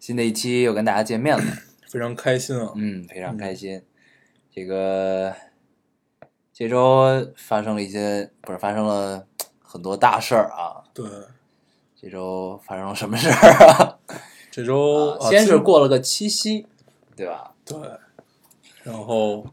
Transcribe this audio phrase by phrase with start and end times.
[0.00, 1.44] 新的一期又跟大家见面了，
[1.86, 2.72] 非常开心啊！
[2.74, 3.82] 嗯，非常开心。
[4.50, 5.32] 这个
[6.52, 9.26] 这周发生了一些，不是发生了
[9.62, 10.82] 很多大事儿啊。
[10.94, 11.06] 对，
[11.94, 13.34] 这周发生了什么事儿
[13.68, 13.98] 啊？
[14.50, 16.66] 这周、啊先是过了个七夕，
[17.14, 17.54] 对吧？
[17.64, 17.78] 对，
[18.82, 19.46] 然后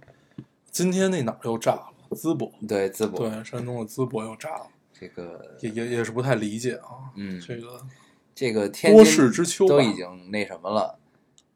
[0.71, 1.87] 今天那哪儿又炸了？
[2.11, 7.11] 淄博，对，淄博，对，山东的淄博又炸了，这个，也也也是不太理解啊。
[7.15, 7.79] 嗯，这个
[8.37, 10.99] 这个天多津事之秋都已经那什么了，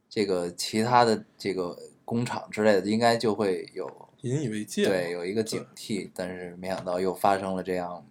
[0.09, 3.87] 这个其他的这个工厂之类的应该就会有
[4.21, 4.87] 引以为戒。
[4.87, 8.03] 对，有一个警惕，但是没想到又发生了这样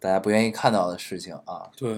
[0.00, 1.68] 大家不愿意看到的事情啊。
[1.76, 1.94] 对，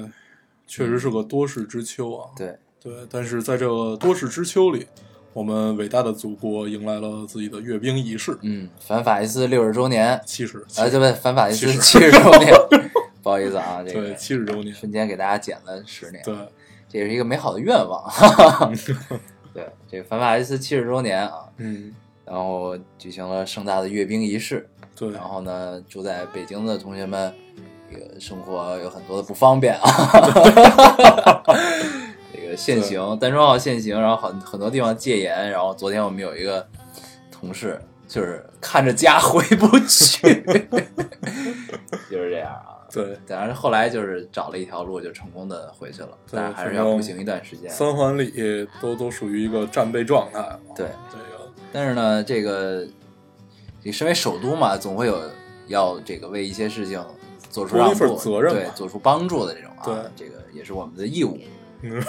[0.67, 2.31] 确实是个多事之秋啊。
[2.37, 4.89] 对，对，但是在这个多事之秋里，
[5.33, 11.13] 我们伟大的祖国迎来了自己的阅兵仪式，嗯，反法西斯六十周年，七十，啊，对不对？
[11.13, 12.53] 反法西斯70七十周年，
[13.27, 16.33] 不好意思啊，这对，个七十周年，瞬间给大家减了十年，对，
[16.89, 18.09] 这也是一个美好的愿望。
[19.53, 21.93] 对，这个反法西斯七十周年啊，嗯，
[22.25, 27.35] 然后举行了盛大的阅兵仪式，对，然后呢，住在北京的同学们，
[27.91, 29.91] 这个生活有很多的不方便啊。
[32.33, 35.51] 这个限行，单双号限行，然后很很多地方戒严。
[35.51, 36.65] 然后昨天我们有一个
[37.33, 40.45] 同事，就是看着家回不去，
[42.09, 42.76] 就是这样啊。
[42.93, 47.71] 对，但是后来就是找了一条路，就成功的回去了，对但是还是要步行一段时间。
[47.71, 50.59] 三环里都都属于一个战备状态嘛。
[50.75, 52.87] 对，这个但是呢，这个
[53.83, 55.21] 你身为首都嘛，总会有
[55.67, 57.05] 要这个为一些事情
[57.51, 61.39] 做出多一份让步，对，责任对做出帮助的这种啊，对这个也是我们的义务。
[61.83, 62.03] 嗯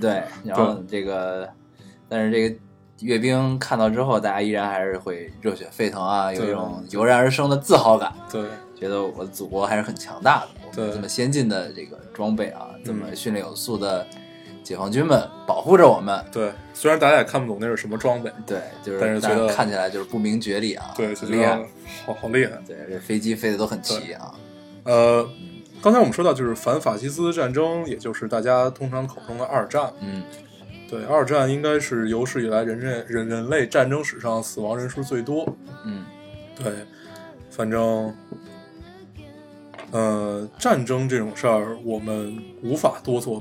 [0.00, 1.48] 对，然后这个，
[2.08, 2.56] 但是这个
[3.00, 8.44] 阅兵看到之后，大家依然还是会热血沸腾啊，有一种油然而生的自豪感，对
[8.84, 10.48] 觉得我的祖国还是很强大的。
[10.60, 14.06] 我们对这么先进的这个装备啊，这么嗯训练有素的
[14.62, 16.22] 解放军们保护着我们。
[16.30, 21.56] 对，虽然大家也看不懂那是什么装备，对，就是大家但是觉得看起来就是不明觉厉啊，对，很厉害。
[22.04, 22.58] 好好厉害。
[22.66, 24.34] 对，这飞机飞的都很齐啊。
[24.84, 25.26] 呃，
[25.82, 29.90] 刚才我们说到就是反法西斯战争，也就是大家通常口中的二战。
[30.00, 30.22] 嗯，
[30.90, 35.46] 对，二战应该是有史以来人类人人类战争史上死亡人数最多。
[35.86, 36.04] 嗯
[36.56, 36.72] 对，
[37.50, 38.14] 反正，
[39.94, 43.40] 呃，战争这种事儿，我们无法多做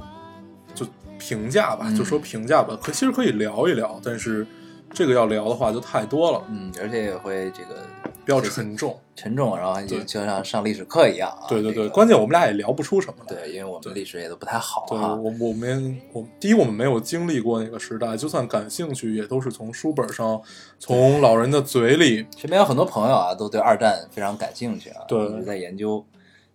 [0.75, 0.85] 就
[1.17, 2.77] 评价吧，嗯就说评价吧。
[2.79, 4.45] 可其实可以聊一聊，但是
[4.91, 7.81] 这个要聊的话就太多了，嗯，而且也会这个
[8.23, 8.95] 比较沉重。
[9.15, 11.49] 沉重，然后就就像上历史课一样啊。
[11.49, 13.35] 对对对，这个关键我们俩也聊不出什么来。
[13.35, 15.15] 对，因为我们历史也都不太好对啊。
[15.15, 20.39] 我我们我第一我们没有经历过那个时代，就算感兴趣，也都是从书本上，
[20.77, 22.27] 从老人的嘴里。
[22.37, 26.05] 身边有很多朋友啊，都对二战非常感兴趣啊，对一直在研究。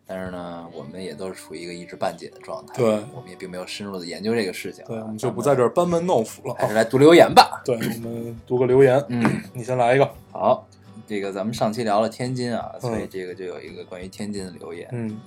[0.08, 2.74] 但是呢，我们也都是处于一个一知半解的状态。
[2.74, 4.88] 对我们也并没有深入的研究这个事情啊。
[4.88, 6.60] 对，我们就不在这儿班门弄斧了啊。
[6.60, 7.60] 还是来读留言吧。
[7.62, 10.10] 对，我们读个留言，嗯，你先来一个。
[10.32, 10.66] 好，
[11.06, 14.88] 这个咱们上期聊了天津啊，所以嗯这个就有一个关于天津的留言。
[14.92, 15.20] 嗯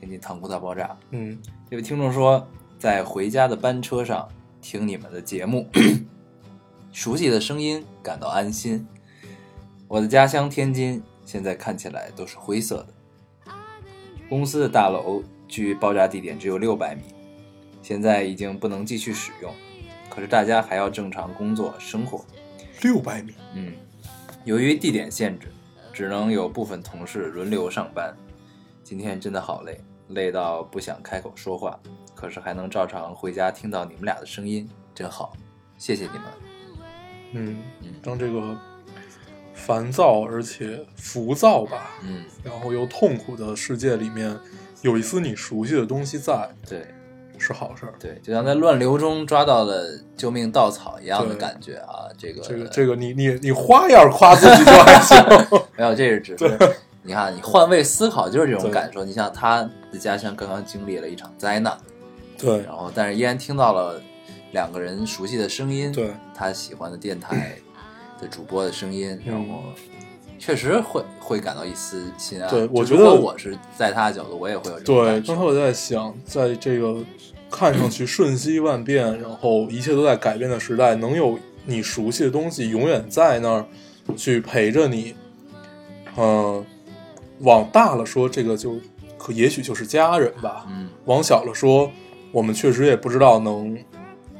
[0.00, 1.38] 天津塘沽大爆炸，嗯
[1.70, 2.44] 这位听众说，
[2.78, 4.28] 在回家的班车上
[4.60, 5.66] 听你们的节目，
[6.92, 8.84] 熟悉的声音感到安心。
[9.86, 12.86] 我的家乡天津现在看起来都是灰色的，
[14.34, 17.02] 公司的大楼距爆炸地点只有六百米，
[17.80, 19.54] 现在已经不能继续使用，
[20.10, 22.24] 可是大家还要正常工作生活。
[22.82, 23.32] 六百米。
[23.54, 23.74] 嗯，
[24.44, 25.52] 由于地点限制，
[25.92, 28.12] 只能有部分同事轮流上班。
[28.82, 31.78] 今天真的好累，累到不想开口说话，
[32.12, 35.32] 可是还能照常回家听到你们俩的声音，真好，
[35.78, 36.22] 谢谢你们。
[37.34, 38.58] 嗯嗯，当这个
[39.66, 44.36] 烦躁而且浮躁吧，嗯，然后又痛苦的世界里面，
[44.82, 46.86] 有一丝你熟悉的东西在，对
[47.38, 47.94] 是好事儿。
[47.98, 52.06] 对，就像在乱流中抓到了救命稻草一样的感觉啊！
[52.16, 55.16] 这个这个这个，你你你花样夸自己就还行。
[55.76, 59.04] 没有，这是只 是你看，你换位思考就是这种感受。
[59.04, 61.76] 你像他的家乡刚刚经历了一场灾难，
[62.38, 64.00] 对然后但是依然听到了
[64.52, 67.56] 两个人熟悉的声音，对，他喜欢的电台
[68.20, 69.62] 的主播的声音，然后
[70.38, 72.50] 确实会会感到一丝心安。
[72.50, 75.32] 对我觉得我是在他的角度，我也会有这种对，感受。
[75.32, 76.96] 刚才我在想，在这个
[77.50, 83.64] 看上去瞬息万变，然后一切都在改变的时代，能有你熟悉的东西永远在那儿
[84.16, 85.14] 去陪着你，
[86.16, 86.64] 嗯、
[87.40, 88.76] 往大了说，这个就
[89.16, 90.66] 可也许就是家人吧。
[90.68, 91.90] 嗯往小了说，
[92.32, 93.78] 我们确实也不知道能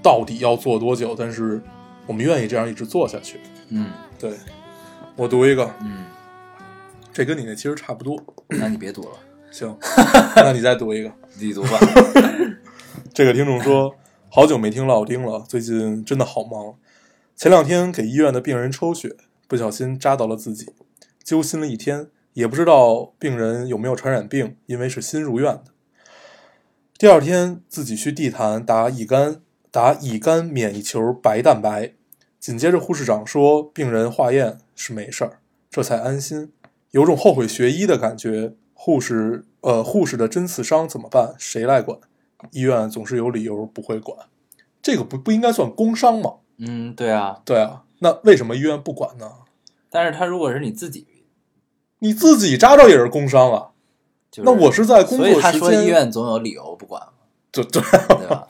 [0.03, 1.61] 到底要做多久，但是
[2.07, 3.39] 我们愿意这样一直做下去。
[3.77, 4.33] 嗯对，
[5.17, 6.05] 我读一个，嗯，
[7.13, 8.17] 这跟你那其实差不多。
[8.49, 9.19] 那你别读了，
[9.51, 9.77] 行，
[10.37, 11.13] 那你再读一个。
[11.41, 11.79] 你读吧。
[13.13, 13.97] 这个听众说，
[14.31, 16.77] 好久没听老丁了，最近真的好忙。
[17.35, 19.17] 前两天给医院的病人抽血，
[19.49, 20.73] 不小心扎到了自己，
[21.25, 25.65] 揪心了一天，也不知道病人有没有传染病，因为是新入院的。
[26.97, 29.41] 第二天自己去地坛打乙肝，
[29.73, 31.93] 打乙肝免疫球白蛋白，
[32.45, 35.39] 紧接着护士长说病人化验是没事儿，
[35.71, 36.53] 这才安心，
[36.91, 38.53] 有种后悔学医的感觉。
[38.75, 41.35] 护士，呃，护士的针刺伤怎么办？
[41.39, 41.99] 谁来管？
[42.51, 44.27] 医院总是有理由不会管，
[44.83, 46.35] 这个不不应该算工伤吗？
[46.59, 49.27] 嗯，对啊，对啊，那为什么医院不管呢？
[49.89, 51.07] 但是他如果是你自己，
[52.01, 53.71] 你自己扎着也是工伤啊，
[54.31, 58.47] 就是、那我是在工作所以他说时间医院总有理由不管嘛，对对，对吧？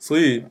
[0.00, 0.44] 所以，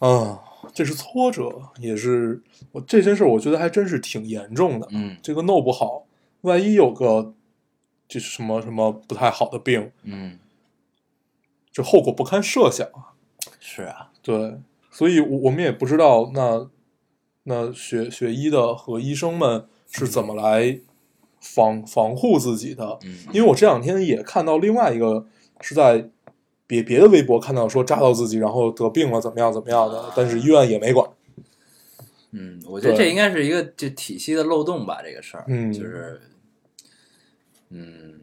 [0.00, 0.40] 啊，
[0.76, 1.50] 这是挫折，
[1.80, 4.86] 也是我这些事，我觉得还真是挺严重的。
[4.90, 6.04] 嗯这个弄不好，
[6.42, 7.32] 万一有个
[8.06, 10.38] 就是什么什么不太好的病，嗯，
[11.72, 13.16] 这后果不堪设想啊。
[13.58, 14.58] 是啊，对，
[14.90, 16.68] 所以我我们也不知道那
[17.44, 20.80] 那学学医的和医生们是怎么来
[21.40, 22.98] 防防护自己的。
[23.02, 25.26] 嗯，因为我这两天也看到另外一个
[25.62, 26.10] 是在
[26.66, 31.08] 别别的微博看到说扎到自己，然后得病了怎么样怎么样的，但是医院也没管。
[32.32, 36.20] 嗯，我觉得这应该是一个就体系的漏洞吧，这个事儿，嗯就是，
[37.70, 38.20] 嗯，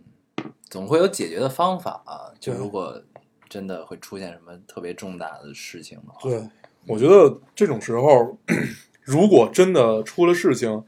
[0.70, 2.30] 总会有解决的方法啊。
[2.40, 3.02] 就如果
[3.50, 6.48] 真的会出现什么特别重大的事情的话，对，
[6.86, 8.38] 我觉得这种时候，
[9.02, 10.84] 如果真的出了事情，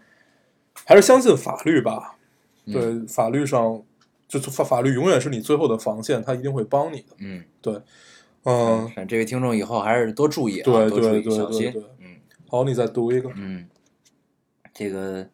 [0.86, 2.18] 还是相信法律吧。
[2.66, 3.82] 嗯对，法律上
[4.28, 7.16] 就是法法律永远是你最后的防线，他一定会帮你的。
[7.20, 7.82] 嗯，对，
[8.44, 11.74] 嗯，这位听众以后还是多注意啊，对多注意，对对小心。
[12.00, 12.16] 嗯
[12.48, 13.32] 好，你再读一个。
[13.36, 13.68] 嗯，
[14.74, 15.28] 这个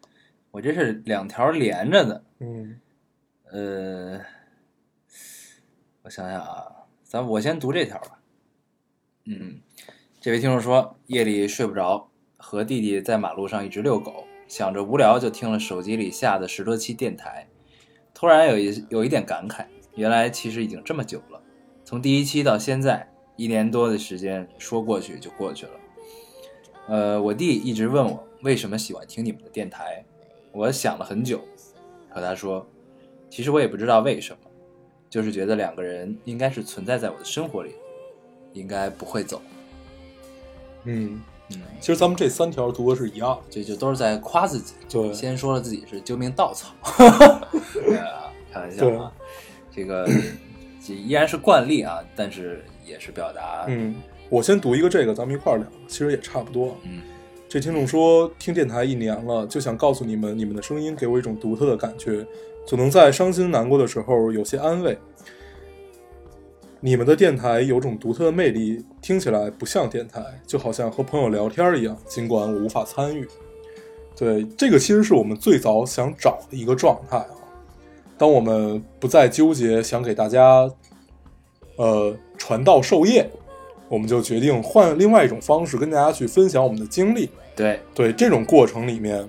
[0.51, 2.79] 我这是两条连着的，嗯
[3.51, 4.21] 呃，
[6.03, 6.65] 我想想啊，
[7.03, 8.19] 咱我先读这条吧。
[9.25, 9.59] 嗯，
[10.21, 17.47] 这位听众说，夜里睡不着，和弟弟在马路上一直遛狗，想着无聊就听了手机里下的十多期电台，
[18.21, 19.65] 突然有一有一点感慨，
[19.95, 21.41] 原来其实已经这么久了，
[21.83, 25.71] 从第一期到现在一年多的时间，说过去就过去了。
[26.87, 30.05] 呃，我弟一直问我为什么喜欢听你们的电台，
[30.51, 31.41] 我想了很久，
[32.11, 32.63] 和他说，
[33.27, 34.51] 其实我也不知道为什么，
[35.09, 37.71] 就是觉得两个人应该是存在在我的生活里，
[38.53, 39.41] 应该不会走。
[40.83, 41.19] 嗯，
[41.55, 43.41] 嗯，其实咱们这三条读的是一样的。
[43.49, 44.73] 这就都是在夸自己。
[44.89, 46.73] 对先说了自己是救命稻草，
[48.51, 49.11] 开玩笑啊。
[49.71, 50.07] 这个
[50.85, 53.95] 这依然是惯例啊，但是也是表达，嗯，
[54.29, 56.77] 我先读一个这个，咱们一块儿聊，其实也差不多。
[56.83, 57.01] 嗯
[57.47, 62.25] 这听众说，听电台一年了，就想告诉你们，你们的声音给我一种独特的感觉，
[62.65, 64.97] 总能在伤心难过的时候有些安慰。
[66.83, 73.27] 你们的电台有种独特的魅力，听起来不像电台，就好像和朋友聊天一样，尽管我无法参与。
[74.17, 77.37] 对，这个其实是我们最早想找的一个状态啊。
[78.17, 80.67] 当我们不再纠结想给大家，
[81.75, 83.29] 呃，传道授业，
[83.87, 87.29] 我们就决定换另外一种方式跟大家去分享我们的经历。
[87.55, 89.23] 对，对这种过程里面，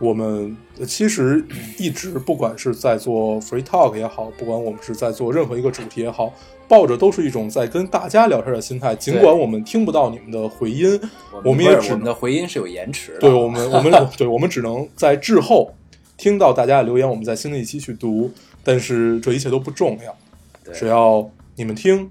[0.00, 1.44] 我们呃其实
[1.78, 6.32] 一直不管是在做 free talk 也好，不管我们是在做任何一个主题也好，
[6.68, 8.94] 抱着都是一种在跟大家聊天的心态。
[8.94, 11.00] 尽管我们听不到你们的回音，
[11.44, 15.74] 我们也只是我们的回音是有延迟的，对 我们，我们对我们只能在滞后
[16.16, 18.30] 听到大家的留言，我们在新的一期去读。
[18.68, 22.10] 但是这一切都不重要，只要你们听，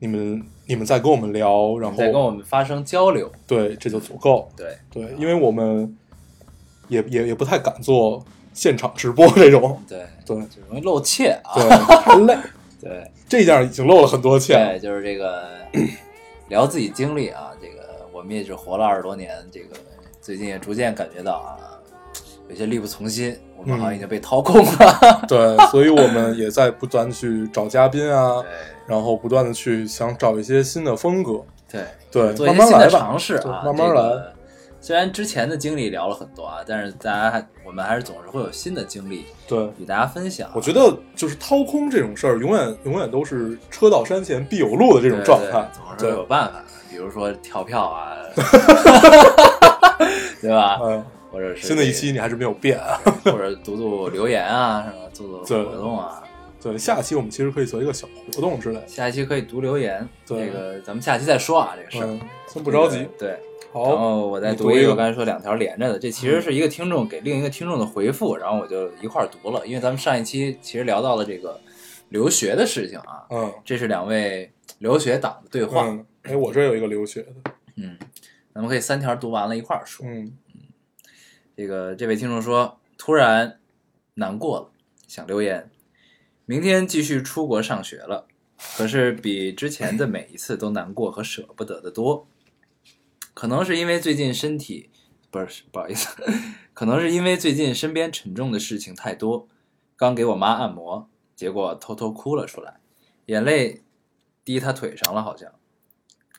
[0.00, 4.50] 你们你们在跟我们聊，然后在跟我们发生交流，对这就足够。
[4.54, 5.96] 对，对，因为我们
[6.88, 11.68] 也也也不太敢做现场直播这种，对， 对就容易露怯啊，对，
[12.02, 12.36] 太累。
[12.80, 14.54] 对，这样已经露了很多怯。
[14.54, 15.44] 对，就是这个
[16.48, 19.76] 聊自己经历啊，这个我们也是活了二十多年，这个
[20.20, 21.58] 最近也逐渐感觉到啊，
[22.48, 25.20] 有些力不从心，我们好像已经被掏空了。
[25.26, 28.50] 对，所以我们也在不断地去找嘉宾啊，对
[28.86, 31.42] 然后不断的去想找一些新的风格。
[31.68, 34.02] 对，对，做一些新的慢慢来吧，对尝试啊，慢慢来。
[34.78, 40.50] 这个虽然之前的经历聊了很多啊，但是大家还我们还是总是会有新的经历对，与大家分享。
[40.54, 45.68] 我觉得就是掏空这种事儿，永远永远都是车到山前必有路的这这种状态。
[45.72, 48.16] 总是对，有办法的，比如说跳票啊，
[50.40, 50.78] 对吧？
[50.82, 53.00] 嗯，或者是新的一期你还是没有变啊。
[53.24, 55.10] 或者读读留言啊，什么？
[55.12, 56.22] 做对做活动啊。
[56.60, 58.86] 对，下期我们其实可以做一个小活动之类的。
[58.86, 63.06] 下一期可以读留言，对这个咱们下期再说啊，这个事儿嗯，先不着急。
[63.18, 63.38] 对。
[63.70, 71.60] 好然，后我再读一个，我刚才说两条连着的，这其实是一个听众给另一个听众的回复，然后我就一块儿读了，因为咱们上一期其实聊到了这个
[72.08, 77.98] 留学的事情啊，嗯这是两位留学党的对话，嗯，哎，我这有一个留学的，嗯，
[78.54, 80.04] 咱们可以三条读完了一块儿说。
[80.06, 80.32] 嗯
[81.54, 83.58] 这个这位听众说，突然
[84.14, 84.70] 难过了，
[85.08, 85.68] 想留言，
[86.50, 88.26] 明天继续出国上学了，
[88.78, 92.26] 可是比之前的每一次都难过和舍不得的多。
[93.34, 94.88] 可能是因为最近身体
[95.30, 96.08] 不是不好意思，
[96.72, 99.46] 可能是因为最近身边沉重的事情太多，
[99.94, 102.80] 刚给我妈按摩，结果偷偷哭了出来，
[103.26, 103.82] 眼泪
[104.42, 105.52] 滴她腿上了，好像。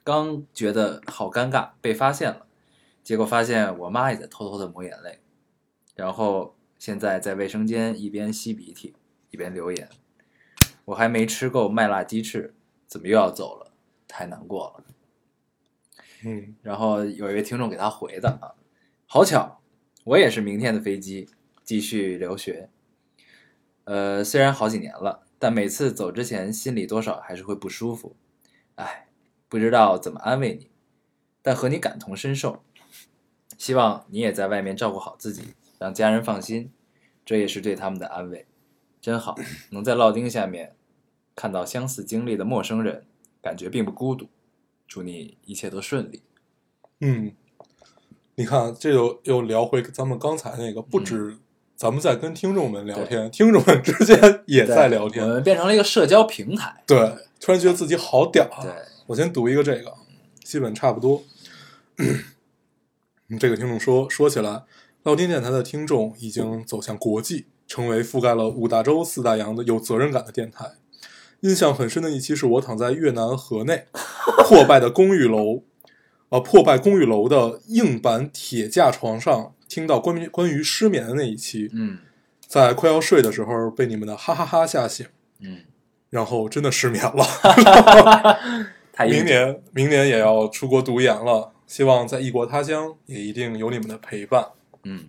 [0.03, 2.47] 刚觉得好尴尬，被发现了，
[3.03, 5.19] 结果发现我妈也在偷偷的抹眼泪，
[5.93, 8.95] 然后现在在卫生间一边吸鼻涕
[9.31, 9.89] 一边留言，
[10.86, 12.53] 我还没吃够麦辣鸡翅，
[12.88, 13.71] 怎么又要走了？
[14.07, 14.86] 太难过了。
[16.24, 18.55] 嗯然后有一位听众给他回的啊，
[19.05, 19.62] 好巧，
[20.03, 21.29] 我也是明天的飞机，
[21.63, 22.69] 继续留学。
[23.86, 28.15] 呃，虽然好几年了，但每次走之前心里多少还是会不舒服。
[28.75, 29.07] 哎，
[29.48, 30.69] 不知道怎么安慰你，
[31.41, 32.63] 但和你感同身受。
[33.57, 36.71] 希望你也在外面照顾好自己，让家人放心，
[37.25, 38.45] 这也是对他们的安慰。
[39.09, 39.35] 真好，
[39.71, 40.75] 能在烙丁下面
[41.35, 43.05] 看到相似经历的陌生人，
[43.41, 44.27] 感觉并不孤独。
[44.87, 46.21] 祝你一切都顺利。
[47.01, 47.31] 嗯，
[48.35, 51.37] 你看，这又又聊回咱们刚才那个，不止
[51.75, 55.27] 咱们在跟听众们聊天，听众们之间也在聊我天。
[55.27, 56.83] 们变成了一个社交平台。
[56.85, 58.61] 对，突然觉得自己好屌啊！
[58.61, 58.71] 对，
[59.07, 59.91] 我先读一个这个，
[60.43, 61.23] 基本差不多。
[63.29, 64.63] 嗯这个听众说，说起来，
[65.03, 70.71] 老丁电台的听众已经走向国际，成为覆盖了五大洲四大洋的有责任感的电台。
[71.41, 73.85] 印象很深的一期是我躺在越南河内
[74.43, 75.63] 破败的公寓楼，
[76.27, 81.99] 呃，破败公寓楼的硬板铁架床上，听到关于关于失眠的那一期，嗯
[82.45, 85.05] 在快要睡的时候被你们的哈哈哈吓醒，
[85.39, 85.59] 嗯，
[86.09, 87.23] 然后真的失眠了。
[88.91, 94.45] 太硬明年明年也要出国读研了，希望在异国他乡也一定有你们的陪伴。
[94.83, 95.05] 嗯，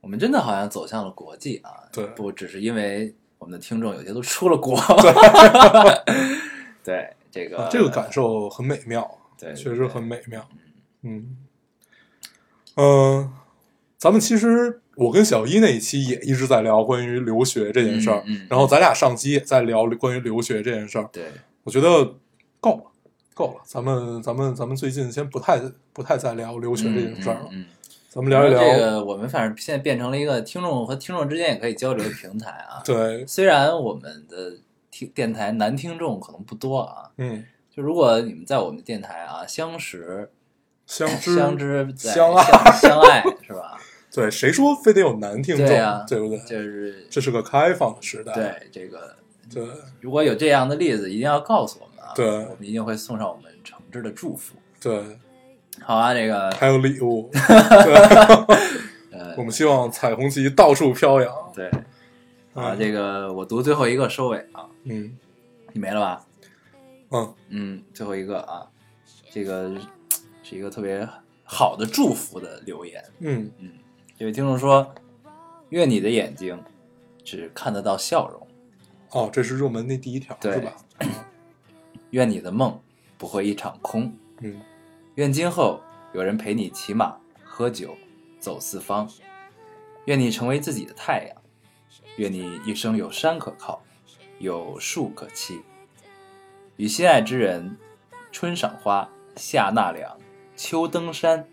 [0.00, 1.70] 我们真的好像走向了国际啊！
[1.92, 4.78] 对不只是因为我们的听众有些都出了国。
[6.84, 10.46] 对这个、啊这个感受很美妙，对，确实很美妙。
[11.02, 11.36] 嗯，
[12.76, 13.32] 嗯、
[13.98, 21.08] 咱们其实我跟小一那一期也一直在聊关于留学这件事儿，嗯嗯嗯然后咱俩上期也在聊关于留学这件事儿。
[21.12, 21.24] 对
[21.64, 22.14] 我觉得
[22.60, 22.84] 够了，
[23.34, 23.60] 够了。
[23.64, 25.60] 咱们咱们咱们最近先不太
[25.92, 27.50] 不太再聊留学这件事儿了，
[28.08, 28.58] 咱们聊一聊。
[28.58, 32.80] 这个我们反正现在变成了一个听众和听众之间也可以交流的平台啊。
[32.86, 34.56] 对，虽然我们的
[34.90, 40.30] 听电台男听众可能不多啊，嗯，就如果你们在我们电台啊相识、
[40.86, 43.78] 相知相知、相爱相相爱是吧？
[44.10, 46.38] 对，谁说非得有男听众，对啊对不对？
[46.38, 49.14] 就是这是个开放的时代，对这个，
[49.52, 49.62] 对
[50.00, 54.54] 如果有这样的例子，一定要告诉我们啊，对我们一定会送上我们诚挚的祝福。
[54.80, 55.04] 对，
[55.82, 57.30] 好啊，这个还有礼物，
[59.36, 61.32] 我们希望彩虹旗到处飘扬。
[61.54, 61.66] 对
[62.54, 65.16] 啊，嗯这个我读最后一个收尾啊，嗯
[65.72, 66.24] 你没了吧？
[67.10, 68.66] 嗯嗯，最后一个啊，
[69.30, 69.72] 这个
[70.42, 71.06] 是一个特别
[71.44, 73.02] 好的祝福的留言。
[73.20, 73.50] 嗯
[74.18, 74.92] 这位听众说
[75.70, 76.60] ：“愿你的眼睛
[77.24, 78.46] 只看得到笑容，
[79.12, 80.72] 哦，这是入门那第一条对是吧？
[82.10, 82.78] 愿你的梦
[83.16, 84.60] 不会一场空，嗯
[85.18, 85.80] 愿今后
[86.12, 87.96] 有人陪你骑马、喝酒、
[88.38, 89.10] 走四方，
[90.04, 91.36] 愿你成为自己的太阳，
[92.18, 93.82] 愿你一生有山可靠，
[94.38, 95.60] 有树可栖，
[96.76, 97.76] 与心爱之人，
[98.30, 100.16] 春赏花，夏纳凉，
[100.54, 101.48] 秋登山，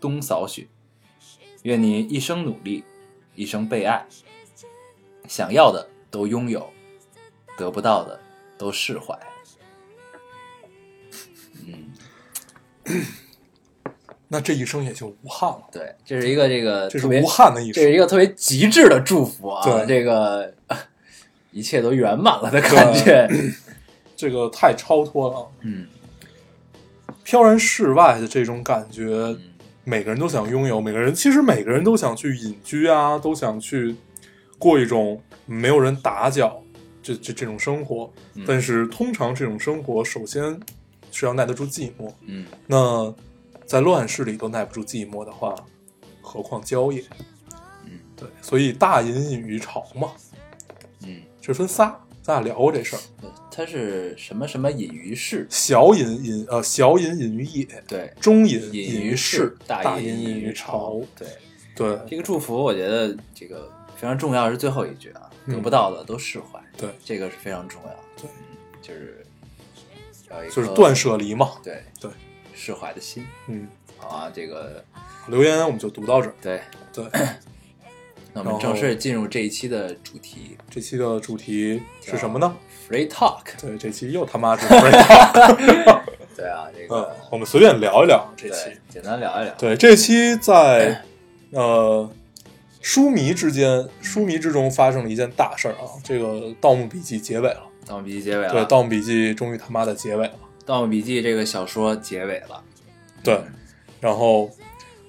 [0.00, 0.66] 冬扫雪。
[1.62, 2.82] 愿你一生努力，
[3.36, 4.04] 一生被爱，
[5.28, 6.68] 想要的都拥有，
[7.56, 8.18] 得不到的
[8.58, 9.16] 都释怀。
[14.28, 17.74] 那这一生也就无憾了，对，这是一个这个这是无憾的一生。
[17.74, 19.62] 这是一个特别极致的祝福啊！
[19.64, 20.52] 对这个
[21.52, 23.28] 一切都圆满了的感觉。
[24.16, 25.86] 这个太超脱了，嗯
[27.22, 29.40] 飘然世外的这种感觉，嗯
[29.84, 33.94] 每个人都想拥有，每个人其实每个人都想去隐居啊，都想去
[34.58, 36.62] 过一种没有人打搅
[37.02, 38.10] 这这这种生活。
[38.34, 40.58] 嗯但是通常这种生活，首先
[41.14, 42.12] 是要耐得住寂寞。
[42.26, 43.14] 嗯那
[43.64, 45.54] 在乱世里都耐不住寂寞的话，
[46.20, 47.02] 何况郊野？
[47.86, 50.12] 嗯对，所以大隐隐于朝嘛，
[51.06, 53.00] 嗯，这分仨，咱俩聊过这事儿。
[53.20, 61.00] 对，它是什么什么隐于市，小隐隐呃，小隐隐于野，对，中隐隐隐于市市，，大大隐隐于朝。
[61.16, 61.28] 对，
[61.74, 67.90] 对这个祝福我觉得这个非常重要，是最后一句啊，嗯得不到的都释怀，对，这个是非常重要。
[68.20, 69.23] 对嗯，就是
[70.34, 71.52] 要一就是断舍离嘛。
[71.62, 72.10] 对对，
[72.54, 73.26] 释怀的心。
[73.48, 74.84] 嗯，好啊，这个
[75.28, 76.34] 留言我们就读到这儿。
[76.42, 76.60] 对，
[76.92, 77.04] 对，
[78.32, 82.56] 那我们正式进入这一期的主题这期的主题是什么呢
[82.88, 83.42] ？，Free Talk。
[83.60, 86.02] 对，这期又他妈是 free Talk
[86.36, 89.54] 对啊，这嗯个，我们随便聊一聊这期。，简单聊一聊。
[89.56, 91.04] 对，这期在
[91.52, 92.10] 呃
[92.82, 95.86] 书迷之间、书迷之中发生了一件大事儿啊！
[96.02, 96.26] 这个
[96.60, 98.50] 《盗墓笔记》结尾了，《盗墓笔记》结尾了。
[98.50, 100.32] 对，《盗墓笔记》终于他妈的结尾了。
[100.66, 102.62] 《盗墓笔记》这个小说结尾了。
[103.22, 103.40] 对，
[104.00, 104.50] 然后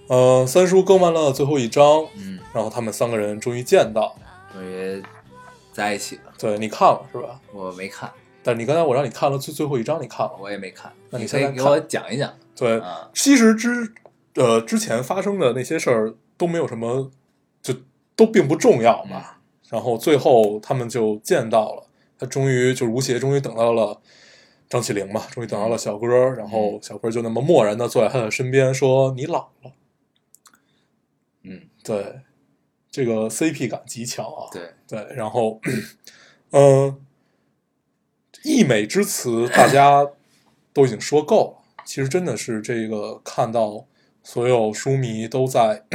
[0.08, 4.16] 呃，三叔更完了最后一章，嗯，然后他们三个人终于见到。
[4.54, 5.04] 终于
[5.72, 6.34] 在一起了。
[6.38, 7.40] 对你看了是吧？
[7.52, 8.10] 我没看，
[8.42, 10.32] 但是你刚才我让你看了最最后一章，你看了？
[10.40, 10.92] 我也没看。
[11.10, 13.10] 那你现在看可以给我讲一讲对，啊？
[13.14, 13.94] 其实之
[14.36, 17.12] 呃之前发生的那些事儿都没有什么，
[17.62, 17.74] 就
[18.16, 19.24] 都并不重要嘛。
[19.68, 21.85] 然后最后他们就见到了，
[22.18, 24.02] 他终于就是吴邪终于等到了
[24.70, 29.72] 张起灵嘛，终于等到了小哥，然后小哥就那么漠然的坐在他的身边说：“你老了。
[31.44, 32.22] 嗯，”对，
[32.90, 34.50] 这个 CP 感极强啊。
[34.52, 35.62] 对，对，然后，
[36.52, 37.06] 嗯、
[38.44, 40.08] 溢美之词大家
[40.74, 41.84] 都已经说够了。
[41.86, 43.86] 其实真的是这个看到
[44.24, 45.86] 所有书迷都在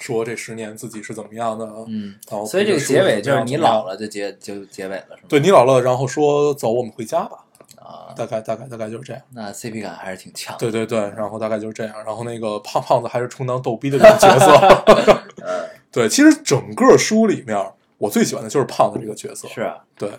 [0.00, 5.28] 说这十年自己是怎么样的，嗯，然后所以这个结尾就是你老了，了就结就结尾了，是吗？
[5.28, 7.44] 对你老了，然后说走，我们回家吧，
[7.76, 9.22] 啊，大概大概大概就是这样。
[9.34, 10.56] 那 CP 感还是挺强。
[10.58, 11.94] 对对对，然后大概就是这样。
[12.04, 15.24] 然后那个胖胖子还是充当逗逼的这个角色。
[15.44, 19.46] 嗯，对，其实整个书里面，我最喜欢的就是胖子这个角色。
[19.48, 20.10] 是啊，对，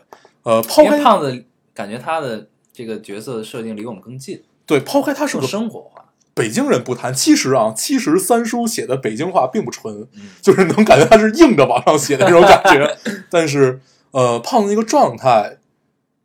[0.43, 6.00] 呃，抛开胖子感觉他的这个角色的设定离我们更近，对抛开他是个生活化。
[6.41, 12.97] 北京人不谈，其实啊，其实三叔写的北京话并不纯，嗯就是能感觉他是硬着往上写的那种感觉。
[13.29, 15.57] 但是，呃，胖子那个状态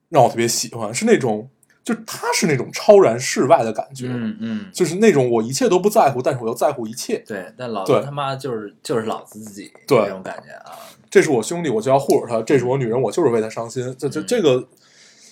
[0.09, 1.51] 让我特别喜欢，是那种，
[1.85, 7.23] 就是他是那种超然世外的感觉，嗯嗯，就是那种我一切都不在乎，但是我又在乎一切。
[7.27, 10.73] 对，但老子他妈就是就是老子自己对那种感觉啊。
[11.11, 13.95] 这是我兄弟，我就要护着他；这是我女人，我就是为他伤心。
[13.99, 14.69] 这这嗯这个，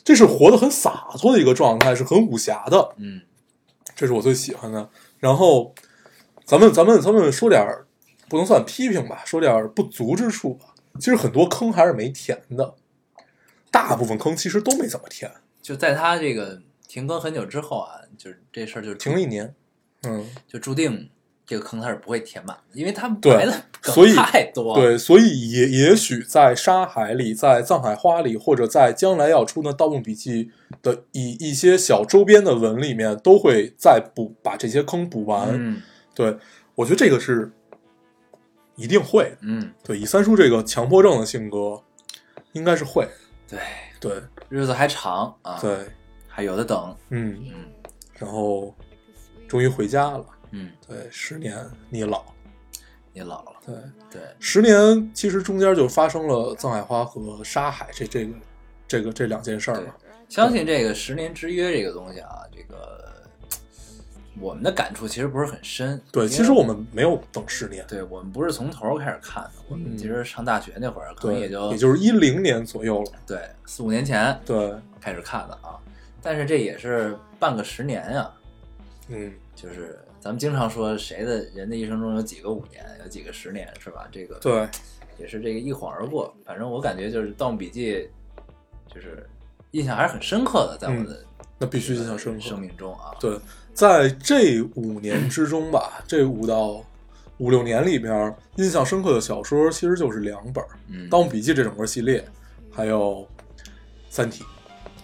[0.05, 2.91] 这是活得很洒脱的一个状态，是很武侠的。
[2.99, 3.23] 嗯
[3.95, 4.89] 这是我最喜欢的。
[5.19, 5.75] 然后，
[6.45, 7.87] 咱们咱们咱们说点儿
[8.29, 10.75] 不能算批评吧，说点儿不足之处吧。
[10.99, 12.75] 其实很多坑还是没填的，
[13.71, 15.31] 大部分坑其实都没怎么填，
[15.61, 19.55] 就在他这个停更很久之后啊，就是这事儿就停了一年。
[20.03, 21.09] 嗯，就注定
[21.47, 23.53] 这个坑它是不会填满的，因为他们对埋的
[23.83, 24.75] 梗所以太多。
[24.75, 30.45] 对，所以也也许在《沙海》里，在《藏海花》里，或者在将来要出的《盗墓笔记》
[30.83, 35.51] 的一一些小周边的文里面，都会再补把这些坑补完。
[35.53, 35.83] 嗯
[36.15, 36.37] 对，
[36.77, 37.53] 我觉得这个是
[38.77, 39.37] 一定会。
[39.43, 41.83] 嗯，对，以三叔这个强迫症的性格，
[42.53, 43.07] 应该是会。
[43.47, 43.59] 对，
[44.01, 45.77] 对日子还长啊，，对，
[46.27, 46.97] 还有的等。
[47.11, 47.65] 嗯，嗯
[48.15, 48.75] 然后
[49.47, 50.25] 终于回家了。
[50.55, 51.59] 嗯，对，十年
[51.91, 52.27] 你老了。
[53.17, 53.75] 你老了，对，
[54.11, 58.35] 对，十年其实中间就发生了藏海花和沙海这这个
[58.89, 59.95] 这个这两件事儿对嘛。
[60.29, 63.23] 相信这个十年之约这个东西啊，这个
[64.41, 66.03] 我们的感触其实不是很深。
[66.11, 73.13] 对，其实我们没有等十年，对我们不是从头开始看的，我们嗯其实上大学那会儿可能，也就也就是一零年左右了。
[73.25, 75.79] 对四五年前对，开始看的啊，
[76.21, 78.29] 但是这也是半个十年呀、
[79.07, 84.09] 嗯，就是咱们经常说谁的人的一生中有几个五年，有几个十年，是吧？
[84.11, 84.67] 这个对，
[85.19, 86.35] 也是这个一晃而过。
[86.47, 87.93] 反正我感觉就是《盗墓笔记》，
[88.89, 89.29] 就是
[89.73, 91.23] 印象还是很深刻的，在我的
[91.59, 92.41] 那必须印象深刻。
[92.41, 93.13] 生命中啊。
[93.21, 93.39] 对，
[93.75, 96.83] 在这五年之中吧，这五到
[97.37, 102.25] 五六年里边，印象深刻的小说其实就是两本，嗯《盗墓笔记》这整个系列，
[102.73, 103.29] 还有
[104.09, 104.43] 《三体》。《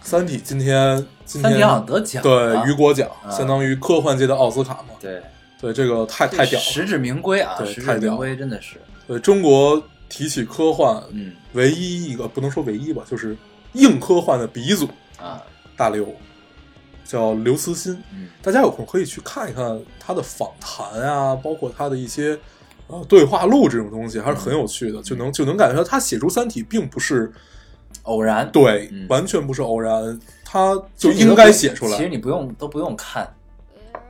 [0.01, 3.31] 三体》今天今天三体好像得奖对雨果奖，啊。
[3.31, 4.95] 相当于科幻界的奥斯卡嘛。
[4.99, 5.21] 对，
[5.59, 6.65] 对，这个太太屌了。
[6.65, 8.17] 实至名归啊，对实至名太屌了。
[8.17, 11.33] 归真的是，对中国提起科幻，嗯。
[11.53, 13.35] 唯一一个不能说唯一吧，就是
[13.73, 14.87] 硬科幻的鼻祖
[15.21, 15.41] 啊，
[15.75, 16.07] 大刘，
[17.05, 18.29] 叫刘慈欣，嗯。
[18.41, 22.37] 大家有空可以去看一看他的访谈啊，包括他的一些
[22.87, 27.31] 呃对话录这种东西，还是很有趣的，就能就能感觉到他写出《三体》并不是
[28.03, 31.97] 偶然，对，嗯完全不是偶然，他就应该写出来。
[31.97, 33.31] 其实你不用都不用看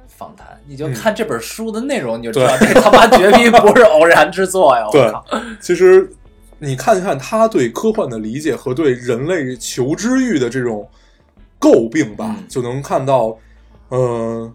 [0.08, 4.86] 访谈，你就嗯看这本书的内容，你就知道这他妈绝逼不是偶然之作呀！
[4.88, 5.25] 我对靠，
[5.60, 6.10] 其实
[6.60, 10.88] 你看一看他对科幻的理解和对人类求知欲的这种
[11.60, 13.38] 诟病吧，嗯就能看到，
[13.89, 14.51] 呃，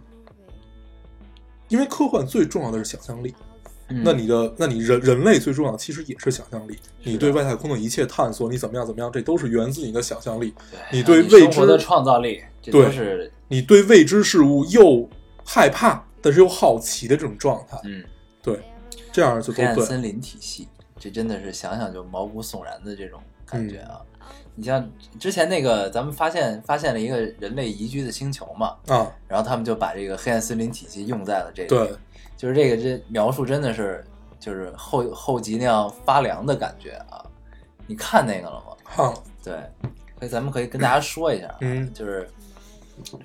[1.68, 3.35] 因为科幻最重要的是想象力。
[3.88, 6.77] 嗯那你的，那你人人类最重要其实也是想象力。
[7.03, 10.53] 你对外太空的一切探索，你怎么样怎么样，这都是源自你的想象力。
[10.70, 15.09] 对你对未知的创造力，这对都是你对未知事物又
[15.44, 18.05] 害怕，但是又好奇的这种状态，嗯，
[18.42, 18.61] 对，
[19.12, 19.64] 这样就都对。
[19.66, 20.66] 黑暗森林体系，
[20.99, 24.01] 这真的是想想就毛骨悚然的这种感觉啊！
[24.03, 24.07] 嗯
[24.59, 31.94] 你像之前那个，咱们发现发现了一个人类宜居的星球嘛，啊，然后他们就把这个黑暗森林体系用在了这个，对，
[32.37, 34.05] 就是这个这描述真的是
[34.38, 37.25] 就是后后脊那样发凉的感觉啊！
[37.87, 38.77] 你看那个了吗？
[38.85, 39.55] 哈，对，
[40.18, 42.29] 所以咱们可以跟大家说一下啊，嗯就是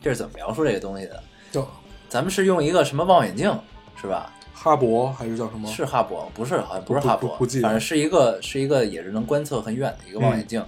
[0.02, 1.22] 这是怎么描述这个东西的？
[1.52, 1.68] 就
[2.08, 3.54] 咱们是用一个什么望远镜
[4.00, 4.32] 是吧？
[4.54, 5.68] 哈勃还是叫什么？
[5.68, 10.66] 是哈勃，不是好像不是哈勃，反正是一个是一个也是能观测很远的一个望远嗯镜。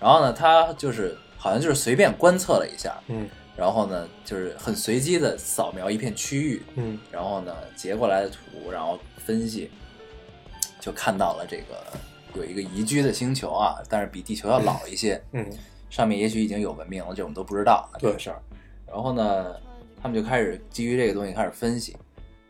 [0.00, 6.98] 然后呢，它就是好像就是随便观测了一下，嗯然后呢就是很随机的扫描一片区域，嗯。
[7.10, 9.70] 然后呢截过来的图，然后分析，
[10.80, 11.86] 就看到了这个
[12.34, 15.46] 有一个宜居的星球啊，但是比地球要老一些，嗯。
[15.88, 18.18] 上面也许已经有文明了，这我们都不知道啊这个对。
[18.18, 18.42] 事儿。
[18.86, 19.54] 然后呢，
[20.02, 21.96] 他们就开始基于这个东西开始分析，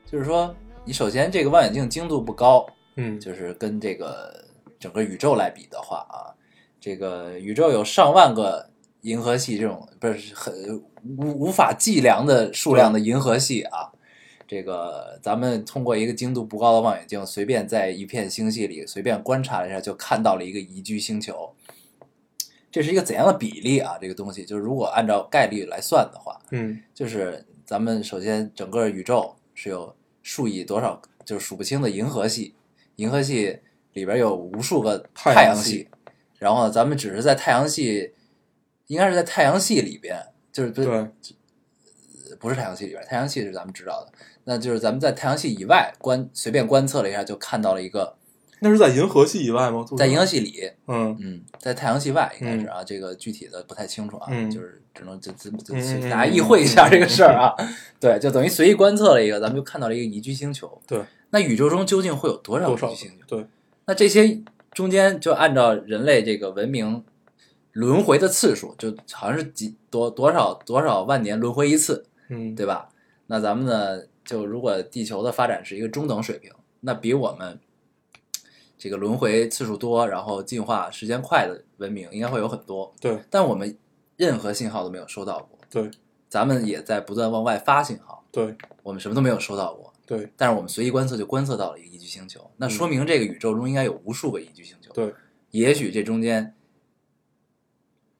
[0.06, 0.52] 就是说，
[0.86, 2.66] 你首先这个望远镜精度不高，
[2.96, 4.42] 嗯，就是跟这个
[4.80, 6.32] 整个宇宙来比的话啊，
[6.80, 8.68] 这个宇宙有上万个
[9.02, 10.82] 银河系，这种不是很
[11.18, 13.92] 无无法计量的数量的银河系啊。
[14.48, 21.52] 这个咱们通过一个精度不高的望远镜，随便在一片星系里随便观察了一下，就看到了一个宜居星球。
[22.70, 23.96] 这是一个怎样的比例啊？
[24.00, 32.54] 这个东西就是如果按照概率来算的话，嗯就是咱们首先整个宇宙是有数以多少，就是数不清的银河系，
[32.96, 33.58] 银河系
[33.94, 35.88] 里边有无数个太阳系
[36.38, 38.12] 然后咱们只是在太阳系，
[38.86, 41.06] 应该是在太阳系里边，就是不对，
[42.40, 44.12] 不是太阳系里边，太阳系是咱们知道的，
[44.44, 48.16] 那就是咱们在太阳系以外观随便观测了一下，就看到了一个
[48.60, 49.84] 那是在银河系以外吗？
[49.98, 55.74] 在银河系里，嗯嗯，在太阳系外应该是啊，这个具体的不太清楚啊，嗯就是只能就就就
[56.08, 57.52] 大家意会一下这个事儿啊。
[58.00, 60.80] 对，就等于随意观测了一个，咱们就看到了一个宜居星球。
[60.86, 63.36] 对，那宇宙中究竟会有多少多少宜居星球？
[63.36, 63.46] 对，
[63.84, 64.40] 那这些
[64.72, 67.04] 中间就按照人类这个文明
[67.76, 72.54] 轮回的次数，就好像是几多多少多少万年轮回一次，嗯。
[72.54, 72.88] 对吧？
[73.26, 77.60] 那咱们呢，就如果地球的发展是一个中等水平，那比我们
[78.78, 83.18] 这个轮回次数多，然后进化时间快的文明应该会有很多，对。
[83.28, 83.76] 但我们
[84.16, 85.90] 任何信号都没有收到过，对。
[86.30, 88.56] 咱们也在不断往外发信号，对。
[88.82, 90.32] 我们什么都没有收到过，对。
[90.34, 95.12] 但是我们随意观测就观测到了一个宜居星球，那说明这个宇宙中应该有无数个宜居星球，对，
[95.50, 96.54] 也许这中间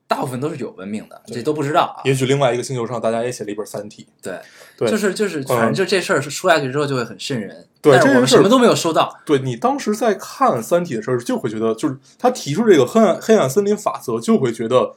[0.09, 4.41] 大部分都是有文明的，这都不知道啊，也许另外一个星球上，大家也写了一本《三体对，
[4.77, 7.67] 对就是就是，反正嗯就这事儿是说下去之后就会很瘆人。
[7.83, 9.17] 对但是我们什么都没有收到。》。
[9.27, 14.95] 对你当时在看《三体》的时候，就会觉得，就是他提出这个黑暗黑暗森林法则，就会觉得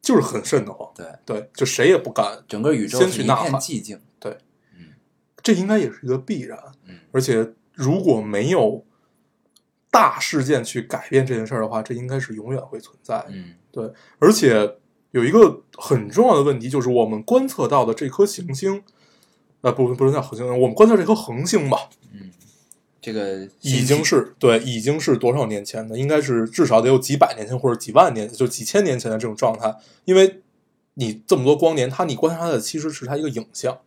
[0.00, 0.88] 就是很瘆得慌。
[0.96, 4.00] 对，对，就谁也不敢，整个宇宙先去呐喊寂静。
[4.18, 4.36] 对
[5.42, 6.58] 这应该也是一个必然。
[6.86, 8.84] 嗯而且如果没有
[9.90, 13.26] 大事件去改变这件事儿的话，这应该是永远会存在的。
[13.30, 14.76] 嗯对，而且
[15.10, 18.82] 有一个很重要的问题，就是我们观测到的这颗行星，
[19.60, 22.30] 呃，不不是叫恒星，我们观测这颗恒星吧，嗯，
[23.00, 25.98] 这个已经是对，已经是多少年前的？
[25.98, 29.72] 应该是至少得有几百年前或者几万年，就几千年前的这种状态。
[30.04, 30.42] 因为
[30.94, 33.78] 你这么多光年，它你观察它的其实是它一个影像，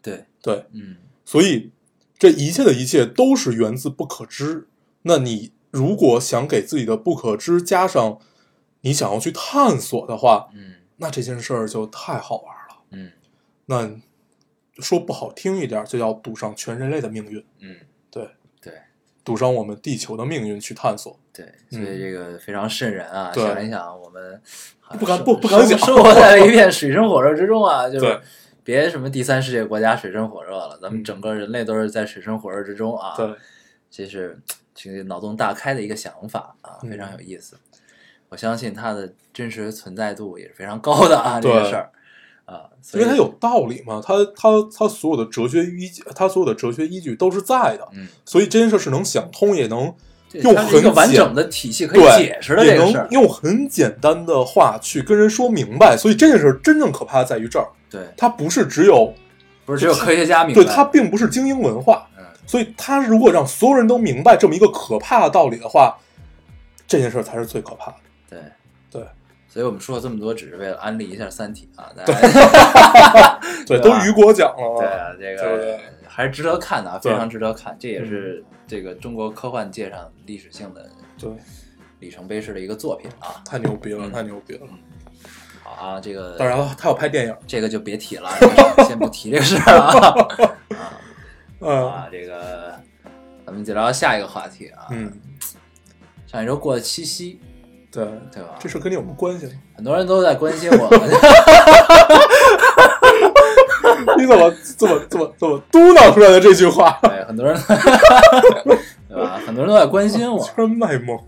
[0.00, 1.70] 对，对，嗯所以
[2.18, 4.66] 这一切的一切都是源自不可知。
[5.08, 8.18] 那你如果想给自己的不可知加上
[8.80, 12.82] 你想要去探索的话，嗯那这件事儿就太好玩了。
[12.90, 13.12] 嗯
[13.66, 13.90] 那
[14.82, 17.76] 说不好听一点，就要赌上全人类的命运，嗯，
[18.10, 18.28] 对，
[18.60, 18.72] 对
[19.24, 21.18] 赌上我们地球的命运去探索。
[21.32, 23.32] 对，所以这个非常瘆人啊！
[23.34, 24.40] 嗯想一想，我们
[24.98, 27.88] 不敢不不敢想生生活在了一 片水深火热之中啊！
[27.88, 28.20] 就是
[28.64, 33.14] 别什么第三世界国家水深火热了，咱们嗯整个人类都是在水深火热之中啊！
[33.16, 33.34] 对，
[33.90, 34.38] 这是
[34.76, 37.56] 这个脑洞大开的一个想法啊，嗯非常有意思。
[38.28, 41.90] 我相信它的真实存在度也是非常高的啊，这对个事儿。
[42.44, 42.62] 啊，
[42.92, 49.92] 因为它有道理嘛，它它它所有的哲学依据，它所有的哲学依据都是在的，嗯，所以这件事是能想通，也能
[50.32, 55.96] 用这它是一个很完整的体系可以解释的也这个事儿，能用很简单的话去跟人说明白。
[55.96, 59.12] 所以这件事真正可怕的在于这儿，对，它不是只有
[59.64, 62.15] 不是只有科学家明白，对，它并不是精英文化，嗯，
[62.46, 65.96] 所以他如果让所有人都明白这么一个可怕的道理的话，
[66.86, 67.96] 这件事才是最可怕的。
[68.30, 68.38] 对。
[68.90, 69.06] 对。
[69.48, 72.14] 所以我们说了这么多，只是为了安利一下《三体》啊， 对，
[73.64, 80.86] 对都雨果奖了，对啊，这个还是值得看的啊，非常值得看，这也是这个中国科幻界上历史性的
[81.18, 81.30] 对，
[82.00, 83.40] 里程碑式的一个作品啊。
[83.46, 84.12] 太牛逼了，嗯。
[84.12, 84.66] 太牛逼了。
[85.62, 88.28] 好啊，这个当然了，他要拍电影，这个就别提了，
[88.86, 89.88] 先不提这个事儿啊。
[90.76, 91.00] 啊
[91.60, 92.78] 嗯啊，这个
[93.44, 94.86] 咱们就聊下一个话题啊。
[94.90, 95.12] 嗯，
[96.26, 97.40] 上一周过了七夕，
[97.90, 98.56] 对，对吧？
[98.58, 99.52] 这事跟你有什么关系呢？
[99.76, 100.88] 很多人都在关心我，
[104.16, 106.98] 你怎么这么这么这么嘟囔出来的这句话？
[107.02, 107.56] 对，很多人，
[109.08, 109.40] 对吧？
[109.46, 111.18] 很多人都在关心我，居然卖萌，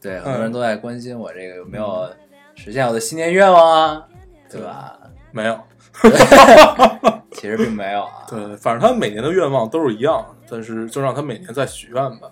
[0.00, 2.08] 对，很多人都在关心我这个有没有
[2.54, 4.04] 实现我的新年愿望啊，
[4.50, 4.98] 对吧？
[5.30, 5.58] 没有。
[7.32, 8.24] 其实并没有啊。
[8.28, 12.28] 对，反正他每年的愿望都是一样，但是就让他每年再许愿吧。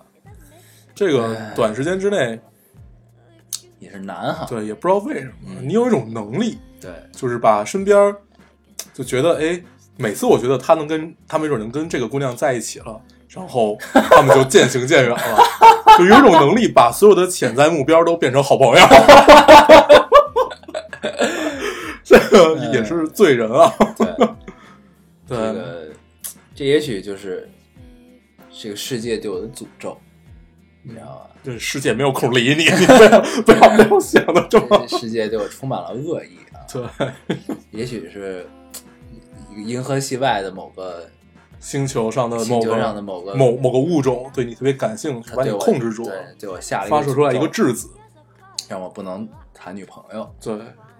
[0.93, 2.39] 这个哎短时间之内，
[3.79, 4.45] 也是难哈。
[4.49, 8.15] 对，也不知道为什么，你有一种能力，对就是把身边儿
[8.93, 9.61] 就觉得，哎，
[9.97, 15.17] 每次我觉得他能跟他没准能跟这个姑娘在一起了，然后他们就渐行渐远了，
[15.97, 18.85] 就有一种能力把所有的潜在目标都变成好朋友。
[22.11, 23.73] 这个也是罪人啊！
[23.97, 24.05] 对，
[25.27, 25.89] 对，这个
[26.53, 27.49] 这也许就是
[28.51, 29.97] 这个世界对我的诅咒，
[30.83, 31.27] 你知道吧？
[31.43, 36.59] 这世界没有空理你， 你不要不要不要想的这么世界对我充满了恶意啊！
[36.71, 37.37] 对。
[37.71, 38.45] 也许是
[39.55, 41.09] 银河系外的某个
[41.59, 47.89] 星球上的某星球个上的某个某某个物种对你特别感兴趣，把你它对我控制住，对，对我下了发射出来一个质子。
[48.69, 50.33] 让我不能谈女朋友。
[50.41, 50.53] 对，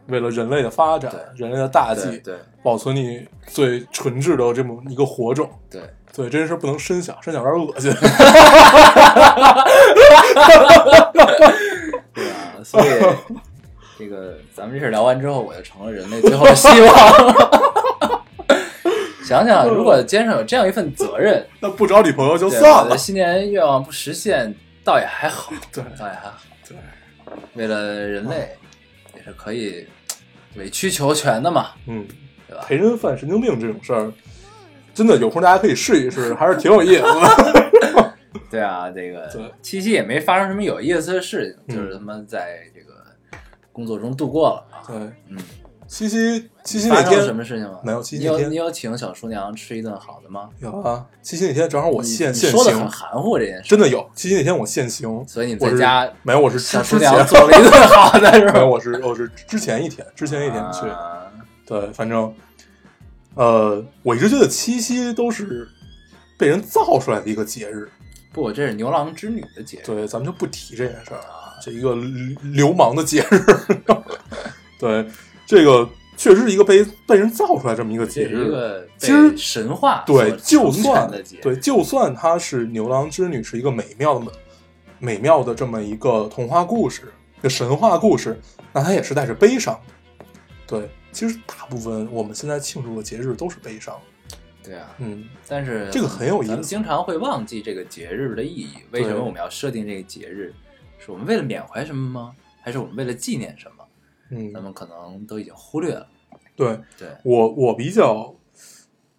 [0.07, 5.49] 为了人类的发展，人类的大计，对对保存你最纯质的这么一个火种。
[5.69, 5.81] 对，
[6.13, 7.91] 对，这件事不能深想，深想有点恶心。
[12.13, 12.85] 对啊，所以
[13.97, 16.95] 这个咱们这事儿聊完之后，我就成了人类最后的希望。
[19.23, 22.97] 想想，如果肩上有这样一份责任， 那不找女朋友就对算了我的。
[22.97, 26.33] 新年愿望不实现，倒也还好，对倒也还好。
[26.67, 26.75] 对，
[27.53, 28.60] 为了人类，也
[29.31, 29.87] 是可以
[30.55, 32.05] 委曲求全的嘛，嗯，
[32.47, 32.65] 对吧？
[32.67, 34.11] 陪人犯神经病这种事儿，
[34.93, 37.71] 真的有空大家可以试一试，还是挺有意思的。
[38.51, 42.93] 对啊，这个七夕也没发生什么有意思的事情，嗯就是他妈在这个
[43.71, 44.83] 工作中度过了啊。
[44.85, 44.97] 对，
[45.29, 45.37] 嗯，
[45.91, 47.77] 七夕七夕那发生了什天么事情吗？
[47.83, 50.49] 没有七夕那天你有请小厨娘吃一顿好的吗？
[50.59, 54.09] 有啊，七夕那天正好我你现现你说的很行，含糊这件事，真的有。
[54.15, 60.87] 七夕那天我现行，所以你在家没有，我是小厨娘做了一顿好的 是没有，我是我是之前一天，之前一天去。
[60.87, 61.27] 啊
[61.67, 62.33] 对，反正，
[63.35, 65.67] 呃，我一直觉得七夕都是
[66.37, 67.89] 被人造出来的一个节日。
[68.31, 69.83] 不，这是牛郎织女的节日。
[69.85, 73.45] 对，咱们就不提这件事儿啊，这一个流流氓的节日。
[74.79, 75.05] 对，
[75.51, 78.49] 这个确实是一个被被人造出来这么一个节日。
[78.49, 84.31] 个其实神话对，就算的节对，就算它是牛郎织女是一个美妙的
[84.97, 88.39] 美妙的这么一个童话故事、一个神话故事，
[88.71, 90.25] 那它也是带着悲伤的。
[90.65, 93.99] 对，其实大部分我们现在庆祝的节日都是悲伤。
[94.63, 98.77] 对啊，嗯，但是这个很有意思咱们经常会忘记这个节日的意义。
[98.91, 100.53] 为什么我们要设定这个节日？
[100.97, 102.33] 是我们为了缅怀什么吗？
[102.61, 103.80] 还是我们为了纪念什么？
[104.31, 106.07] 嗯咱，们可能都已经忽略了。
[106.55, 108.33] 对对我我比较，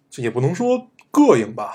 [0.09, 1.73] 这也不能说膈应吧，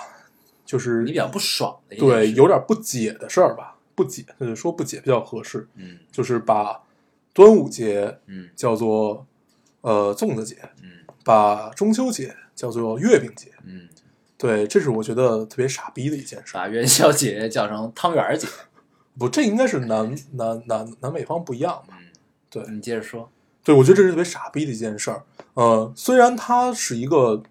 [0.64, 6.82] 就是你比较不爽的对有点不解的事儿吧，不解，就是说不解比较合适，嗯就是把
[7.32, 9.26] 端午节嗯叫做
[9.80, 10.90] 呃粽子节，嗯
[11.24, 13.52] 把中秋节叫做月饼节。
[13.64, 13.88] 嗯，
[14.38, 16.54] 对，这是我觉得特别傻逼的一件事。
[16.54, 18.48] 把元宵节叫成汤圆儿节。
[19.18, 21.98] 不，这应该是南南南南北方不一样吧？
[22.00, 22.07] 嗯，
[22.50, 23.30] 对你接着说。
[23.64, 25.22] 对，我觉得这是特别傻逼的一件事儿。
[25.54, 27.42] 呃，虽然它是一个，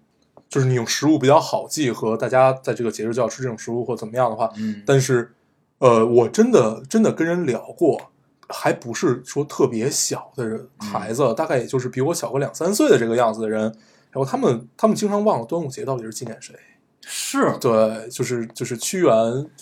[0.48, 5.32] 就是你用食物比较好记和大家在这个节日就要吃这种食物或怎么样的话，嗯但是，
[5.78, 8.10] 呃，我真的真的跟人聊过，
[8.48, 13.62] 还不是说特别小的人嗯孩子，大概也就是比我小个两三岁的这个样子的人，
[14.10, 16.54] 然后他们他们经常忘了端午节到底是纪念谁。
[17.02, 19.14] 是对，就是就是屈原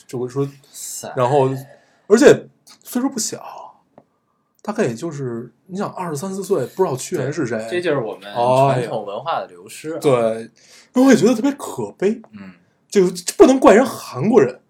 [0.06, 0.48] 就会说，
[1.14, 1.50] 然后
[2.06, 2.48] 而且
[2.82, 3.65] 岁数不小，
[4.66, 12.54] 大概也就是你想二十三四岁，不知道屈原是谁，这就是我们传统文化的流失。，对，然后我也觉得特别可悲，嗯，
[12.88, 14.60] 就这不能怪人韩国人，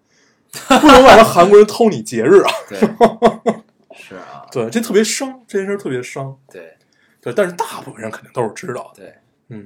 [0.51, 2.79] 不能怪人韩国人偷你节日啊，对，
[3.97, 6.75] 是啊，对，这特别伤，这件事特别伤，对。
[7.19, 9.13] 对，但是大部分人肯定都是知道的，对。
[9.49, 9.65] 嗯，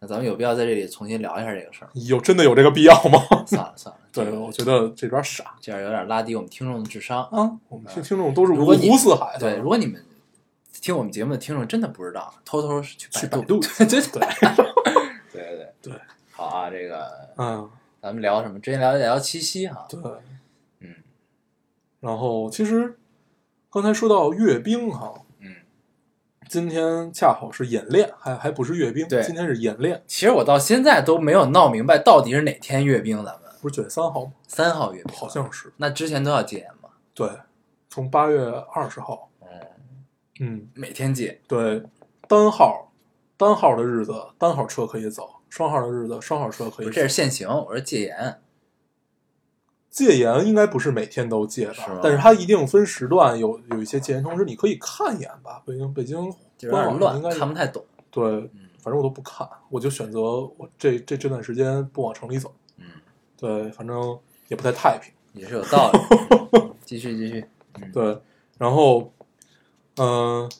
[0.00, 1.90] 那咱们有必要在这里重新聊一下这个事儿？
[1.94, 3.18] 有真的有这个必要吗？
[3.46, 7.22] 算 了算了，对，这个我觉得这有点傻这样有点拉低我们听众的智商。
[7.24, 10.04] 啊，我们听听众都是五湖四海的，对，如果你们
[10.80, 14.20] 听我们节目的听众真的不知道，偷偷去去百百度对对对，
[15.32, 15.92] 对对对，
[16.30, 17.68] 好啊，这个嗯，
[18.00, 18.60] 咱们聊什么？
[18.60, 20.00] 之前聊聊七夕哈，对，
[20.80, 20.94] 嗯，
[21.98, 22.96] 然后其实
[23.70, 25.22] 刚才说到阅兵哈，嗯，
[26.48, 29.22] 今天恰好是演练，还还不是阅兵，对。
[29.22, 33.42] 今天是演练，其实我到现在都没有闹明白到底是哪天阅兵，咱们。
[33.60, 34.32] 不是九月三号吗？
[34.46, 36.88] 三号阅兵，好像是，那之前都要戒严吗？
[37.12, 37.28] 对，
[37.90, 38.40] 从八月
[38.72, 39.48] 二十号，嗯，
[40.40, 41.82] 嗯，每天戒，对，
[42.28, 42.92] 单号
[43.36, 46.92] 单号的日子单号车可以走，双号的日子双号车可以走。
[46.92, 47.08] 这是。
[47.08, 48.40] 限行，我说戒严，
[49.90, 55.62] 戒严应该不是每天都戒的是吗，但是它一定分时段有有一些戒严通知，你可以看一眼吧。
[55.66, 56.32] 北京北京
[56.70, 57.84] 官网乱应该，有看不太懂。
[58.10, 62.54] 对，嗯反正我都不看，我就选择我这这这段时间不往城里走。
[62.76, 62.84] 嗯，
[63.36, 65.12] 对，反正也不太太平。
[65.34, 65.98] 也是有道理。
[66.84, 67.44] 继续继续。
[67.74, 68.18] 嗯，对，
[68.56, 69.12] 然后，
[69.96, 70.50] 嗯、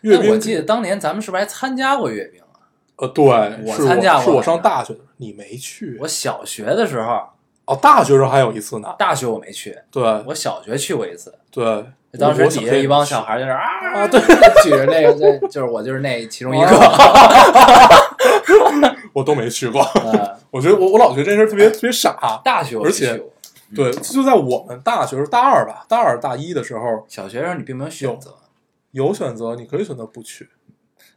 [0.00, 2.66] 阅哎，兵，我记得当年咱们是不是还参加过阅兵啊？
[2.96, 3.24] 呃，对，
[3.64, 5.96] 我参加过是我上大学的时候，你没去。
[6.00, 7.22] 我小学的时候，
[7.70, 8.94] 哦，大学时候还有一次呢。
[8.98, 11.32] 大学我没去，对我小学去过一次。
[11.52, 11.84] 对，
[12.18, 14.20] 当时底下一帮小孩在那儿啊，啊，对，
[14.64, 16.66] 举着那个，对， 就是我就是那其中一个。
[19.12, 19.80] 我 都没去过。
[19.82, 22.40] 呃，我觉得我我老觉得这件事特别特别傻。
[22.44, 23.22] 大学我且
[23.72, 28.34] 对，就在我们大学时候大二吧，大二大一的时候小学生你并没有选择，
[28.90, 30.48] 有选择，你可以选择不去。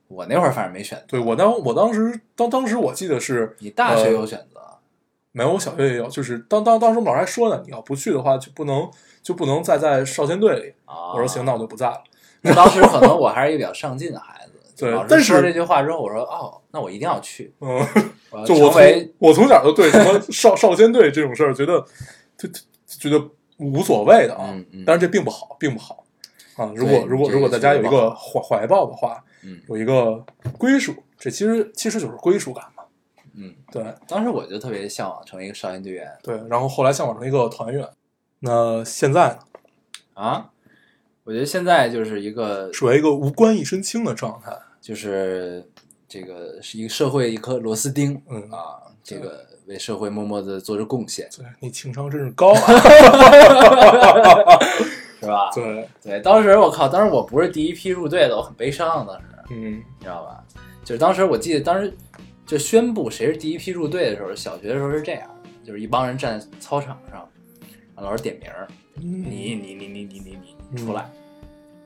[0.07, 1.05] 我那会儿反正没选择。
[1.07, 4.59] 对我当我当时当当时我记得是你大学呃有选择，
[5.33, 8.89] 没有，我小学也有，就是当当当时我们老师还说呢，你要不去的话就不能
[9.21, 10.73] 就不能再在少先队里。
[10.85, 12.01] 啊，我说行，那我就不在了。
[12.41, 17.83] 那当时可能我还是一个比较上进的孩子， 对但是说这句话之后，我说哦，那我一定要去，嗯，
[18.29, 18.81] 我 就我从
[19.17, 21.83] 我从小就对什么少少先队这种事儿觉得
[22.37, 22.59] 就就
[22.99, 23.23] 觉得
[23.57, 24.49] 无所谓的啊。
[24.51, 26.03] 嗯嗯但是这并不好，并不好
[26.57, 26.71] 啊。
[26.75, 30.23] 如果如果如果这个大家有一个怀怀抱的话，嗯有一个
[30.57, 32.72] 归属，这其实其实就是归属感嘛。
[33.35, 37.87] 嗯，对当时我就特别向往成为一个少先队员对，然后后来向往成一个团员。
[38.39, 39.39] 那现在呢，
[40.13, 40.49] 啊。
[41.25, 44.51] 我觉得现在就是一个，处于一个无官一身轻的状态。
[44.81, 45.65] 就是
[46.05, 52.59] 这个是一个社会一颗螺丝钉，嗯啊，这个为社会默默的做着贡献，对你情商真是高啊！
[55.21, 55.49] 是吧？
[55.55, 60.43] 对，对，当时我靠，当时我不是第一批入队的，我很悲伤，当时嗯你知道吧？
[60.83, 61.95] 就是当时我记得，当时
[62.45, 65.29] 就宣布谁是第一批入队的时候，小学的时候是这样，
[65.63, 67.27] 就是一帮人站在操场上，
[67.95, 68.49] 老师点名
[68.95, 70.37] 你你你你你你
[70.71, 71.09] 你出来，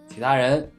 [0.09, 0.69] 其他人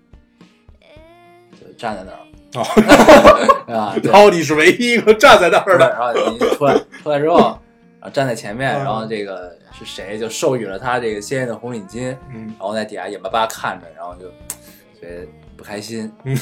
[1.52, 2.18] 就站在那儿，
[2.54, 4.10] 哦， 啊，对。
[4.10, 5.88] 然后你是唯一一个站在那儿的。
[5.88, 8.84] 然后你出来， 出来之后，然后站在前面，嗯。
[8.84, 12.46] 然后这个是谁就授予了他这个鲜艳的红领巾，嗯。
[12.46, 15.26] 然后在底下眼巴巴看着，然后就特别
[15.58, 16.38] 不开心，嗯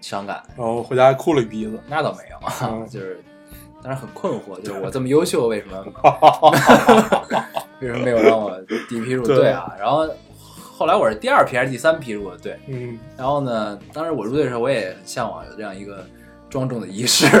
[0.00, 0.42] 伤感。
[0.56, 1.78] 然后回家还哭了一鼻子。
[1.86, 3.22] 那倒没有，嗯就是
[3.82, 5.76] 当时很困惑，就是我这么优秀，为什么
[7.80, 9.70] 为什么没有让我第一批入队啊？
[9.78, 10.08] 然后
[10.76, 16.02] 后来我是第二批还是第三批入的队，嗯，然后呢，当时我入队的时候，我也很向往有这样一个
[16.48, 17.26] 庄重的仪式，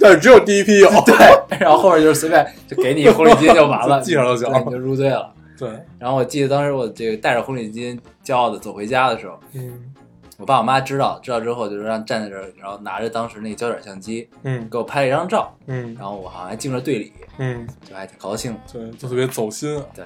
[0.00, 0.88] 但是只有第一批有。
[1.04, 1.14] 对，
[1.58, 5.30] 然后后面就是随便就给你一红领巾就完了，记上就行对你就入队了。
[5.60, 9.94] 对，然后我记得当时我这个带着红领巾，骄傲的走回家的时候，嗯。
[10.38, 14.66] 我爸我妈知道，知道之后就是让站在这儿，然后拿着当时那个胶卷相机嗯。
[14.70, 15.94] 给我拍了一张照，嗯。
[15.96, 18.60] 然后我好像还进了队里，嗯，就还挺高兴的。
[18.72, 19.84] 对，就特别走心啊。
[19.94, 20.02] 对，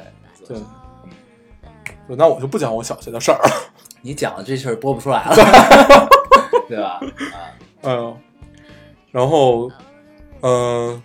[0.48, 0.58] 对，
[2.08, 3.70] 对，那我就不讲我小学的事儿了。
[4.02, 5.36] 你讲的这事儿播不出来了，
[6.68, 7.00] 对吧？
[7.32, 8.16] 啊，嗯，
[9.12, 9.70] 然后，
[10.40, 11.00] 嗯、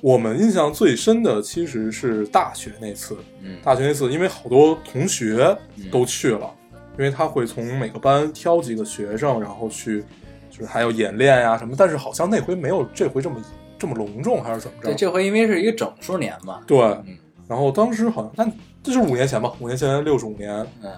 [0.00, 3.16] 我们印象最深的其实是大学那次。
[3.42, 6.50] 嗯，大学那次，因为好多同学嗯都去了，
[6.98, 10.04] 因为他会从每个班挑几个学生，然后去，
[10.50, 11.74] 就是还有演练呀、什么。
[11.76, 13.42] 但是好像那回没有这回这么
[13.78, 14.94] 这么隆重，还是怎么着对，？
[14.94, 17.16] 这回因为是一个整数年嘛，对，嗯
[17.48, 18.44] 然后当时好像，那
[18.82, 20.90] 这就是五年前吧，五年前六十五年，嗯，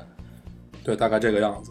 [0.83, 1.71] 对，大概这个样子。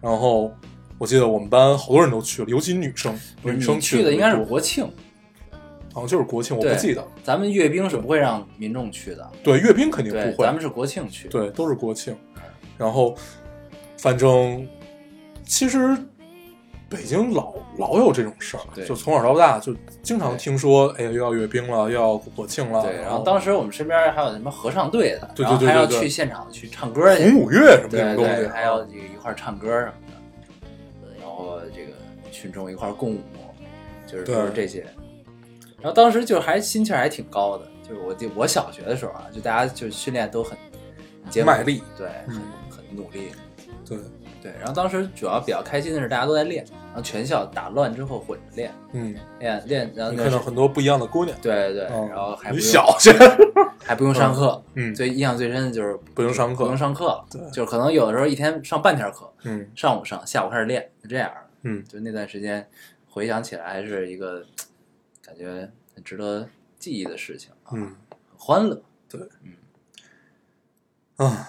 [0.00, 0.52] 然后
[0.98, 4.90] 我记得我们班好多人都去了，尤其女生，女生去的应该是国庆，
[5.92, 7.06] 好像就是国庆，我不记得。
[7.24, 11.28] 咱们阅兵是不会让民众去的，对，阅兵肯定，不会咱，们是国庆去。
[11.28, 12.16] 对，都是国庆。
[12.78, 13.14] 然后，
[13.98, 14.66] 反正
[15.44, 15.96] 其实
[16.88, 22.82] 北京老老有这种事儿，就从小到大就经常听说，哎呀，又要阅兵了，又要国庆了。
[22.82, 31.92] 对，然后后当时我们身边还有什么合唱队的，对对然后还要对对对去现场去唱歌去，红五月什么的东西，还要这个一块儿唱歌什么的，然后这个
[32.30, 33.20] 群众一块共舞，
[34.06, 34.86] 就是对都是这些。
[35.80, 40.56] 然后当时就还心气儿还挺高的，就是我记我小学的时候啊，就大家就训练都很
[41.32, 43.32] 很卖力，对，很嗯很努力，
[43.88, 43.98] 对，
[44.42, 44.52] 对。
[44.58, 51.36] 然后当时主要比较开心的是大家都在练，然后全校打乱之后混着练，嗯，练练，然后你看到很多不一样的姑娘。
[51.40, 53.12] 对对，嗯然后还不你小学，
[53.82, 61.30] 还不用上课，嗯最印象最深的就是不用上课不用上课了，对就是可能有的时候一天上半天课，嗯上午上，下午开始练，就这样。
[61.62, 62.66] 嗯，就那段时间
[63.08, 64.42] 回想起来，还是一个
[65.30, 67.94] 感觉很值得记忆的事情啊，嗯
[68.28, 68.82] 很欢乐。
[69.08, 69.54] 对，嗯
[71.24, 71.48] 啊，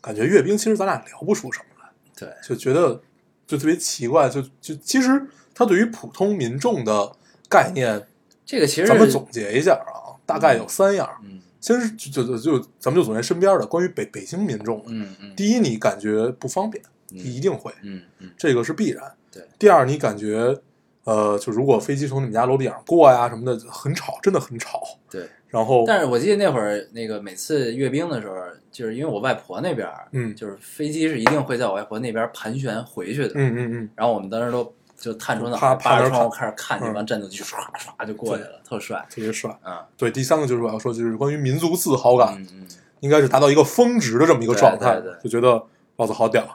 [0.00, 3.00] 感觉阅兵其实咱俩聊不出什么来，对，就觉得
[3.46, 5.24] 就特别奇怪，就就其实
[5.54, 7.14] 他对于普通民众的
[7.48, 8.08] 概念，
[8.44, 11.08] 这个其实咱们总结一下啊，大概有三样。
[11.22, 16.82] 嗯先是就就就咱们就总结身边的关于北北京民众，嗯嗯第一，你感觉不方便，
[17.12, 19.14] 嗯一定会，嗯嗯这个是必然。
[19.30, 19.46] 对。
[19.58, 20.58] 第二，你感觉
[21.04, 24.82] 呃，就如果飞机从你们家楼顶上过呀什么的，很吵，真的很吵。
[25.10, 25.28] 对。
[25.48, 28.36] 然后，但是我记得那会儿那个每次阅兵的时候，
[28.70, 37.56] 就是因为我外婆那边儿，嗯就是飞机是一定会在我外婆那边盘旋回去的，嗯嗯嗯，然后我们当时都就探出脑袋，扒着窗户开始看这嗯帮战斗机唰
[37.98, 39.04] 唰就过去了，特帅。
[39.10, 39.50] 特别帅。
[39.66, 42.68] 嗯对，第三个就是我要说，就是关于民族自豪感，嗯嗯，
[43.00, 45.60] 应该是达到一个峰值的这么一个状态，对对对就觉得
[45.96, 46.46] 老子好屌。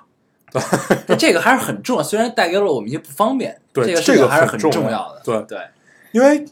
[1.08, 5.22] 但这个还是很重要，虽然带给了我们一些不方便，对这个事这个情还是很很重要要的。
[5.24, 5.60] 对对，
[6.12, 6.46] 因为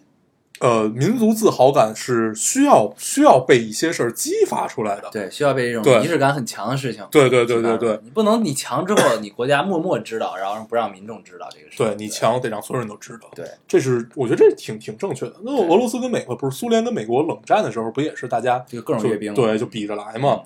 [0.60, 5.10] 呃，民族自豪感是需要需要被一些事儿激发出来的。
[5.12, 7.06] 对，需要被这种仪式感很强的事情。
[7.12, 11.78] 对对对对对你不能你强之后，你国家默默知道，然后不让民众知道这个事。
[11.78, 13.30] 对，你强得让所有人都知道。
[13.36, 15.34] 对，这是我觉得这挺挺正确的。
[15.42, 20.40] 那俄罗斯跟美国不是苏联跟美国冷战的时候，不也是大家就各种阅兵对，就比着来嘛。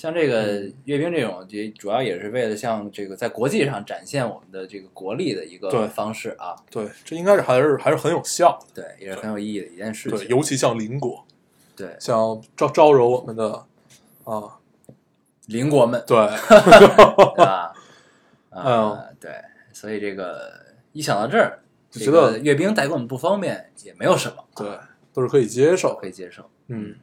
[0.00, 6.56] 像这个嗯阅兵这种，也主要也是为了向这个在国际上展现我们的这个国力的一个方式啊。
[6.70, 8.58] 对，这应该是还是还是很有效。
[8.72, 11.22] 对，也是很有意义的一件事情对，尤其像邻国，
[11.76, 13.66] 对，像招招惹我们的
[14.24, 14.56] 啊，
[15.48, 17.74] 邻国们，对，对 吧？
[18.48, 19.30] 哎呦啊，对，
[19.74, 20.50] 所以这个
[20.92, 21.58] 一想到这儿，
[21.90, 24.66] 就觉得阅兵带给我们不方便也没有什么，对，
[25.12, 26.06] 都是可以接受可。
[26.08, 26.48] 以接受。
[26.68, 26.94] 嗯，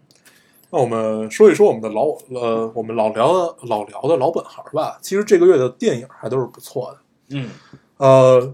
[0.70, 4.98] 那我们说一说我们的老呃，我们老聊的老聊的老本行吧。
[5.02, 7.00] 其实这个月的电影还都是不错的。
[7.30, 7.50] 嗯
[7.98, 8.54] 呃，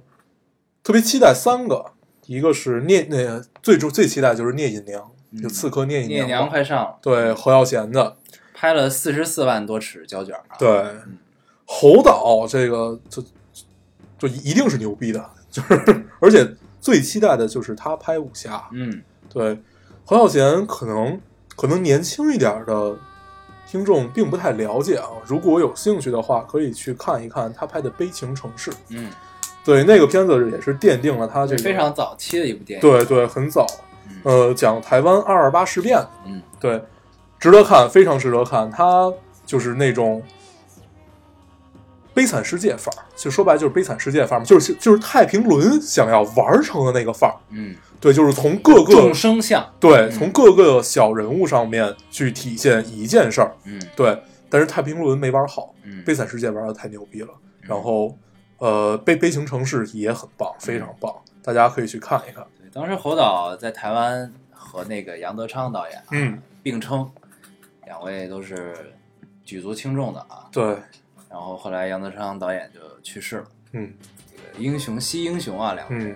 [0.84, 1.86] 特别期待三个，
[2.28, 5.12] 一个是聂那个最终最期待就是聂隐娘，
[5.42, 8.16] 就刺客聂隐聂娘娘，快上了，对何耀贤的，
[8.54, 10.56] 拍了四十四万多尺胶卷啊。
[10.60, 10.86] 对
[11.66, 13.24] 侯导这个就
[14.20, 16.48] 就一定是牛逼的，就是而且
[16.80, 19.60] 最期待的就是他拍武侠，嗯，对，
[20.06, 21.20] 何耀贤可能
[21.56, 22.96] 可能年轻一点的
[23.68, 28.72] 听众并不太了解啊，如果有兴趣的话，可以去看一看他拍的《悲情城市》。
[28.90, 29.10] 嗯，
[29.64, 32.82] 对，那个片子也是奠定了他这个非常早期的一部电影。
[32.82, 33.66] 对对很早，
[34.08, 36.82] 嗯呃，讲台湾二二八事变，嗯，对，
[37.40, 38.70] 值得看，非常值得看。
[38.70, 39.12] 他
[39.46, 40.22] 就是那种
[42.14, 47.36] 悲惨世界范儿，就说白了就是悲惨世界范儿嘛，就是就是太平轮想要玩成的那个范儿。
[47.50, 49.68] 嗯，对，就是从各个众生相。
[49.80, 53.56] 对，嗯从各个小人物上面去体现一件事儿。
[53.66, 57.30] 嗯对，但是太平轮没玩好，嗯，悲惨世界玩的太牛逼了。
[57.62, 58.16] 然后，
[58.58, 62.46] 呃，悲悲情城市也很棒，非常棒，大家可以去看一看。
[62.60, 67.10] 对当时侯导在台湾和那个杨德昌导演啊嗯，并称，
[67.86, 68.94] 两位都是
[69.46, 70.48] 举足轻重的啊。
[70.52, 70.76] 对，
[71.34, 73.92] 然后后来杨德昌导演就去世了，嗯
[74.60, 76.16] 英雄惜英雄啊，两位嗯。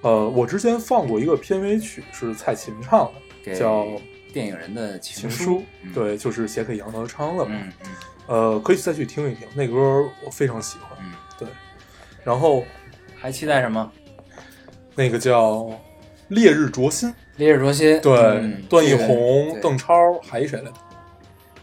[0.00, 3.12] 呃，我之前放过一个片尾曲，是蔡琴唱
[3.44, 3.86] 的，叫
[4.32, 5.62] 电影人的情情书。
[5.82, 7.50] 嗯，对，就是写给杨德昌的嘛。
[7.52, 7.90] 嗯嗯
[8.28, 9.76] 呃，可以再去听一听，那歌
[10.24, 10.98] 我非常喜欢。
[11.02, 11.46] 嗯，对，
[12.24, 12.64] 然后
[13.14, 13.92] 还期待什么？
[14.94, 15.54] 那个叫
[16.28, 18.00] 《烈日灼心》，烈日灼心。
[18.00, 20.72] 对，嗯段奕宏、邓超还有谁来着？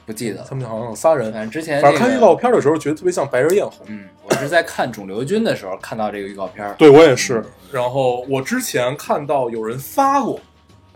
[0.06, 0.46] 不记得了。
[0.48, 1.32] 他们好像有仨人。
[1.34, 3.86] 反正之前那个反正看预告片的时候，觉得特别像白日焰红。
[3.88, 6.74] 嗯，我是在看《肿瘤君》的时候看到这个预告片。
[6.78, 7.44] 对我也是。
[7.72, 10.40] 然后我之前看到有人发过，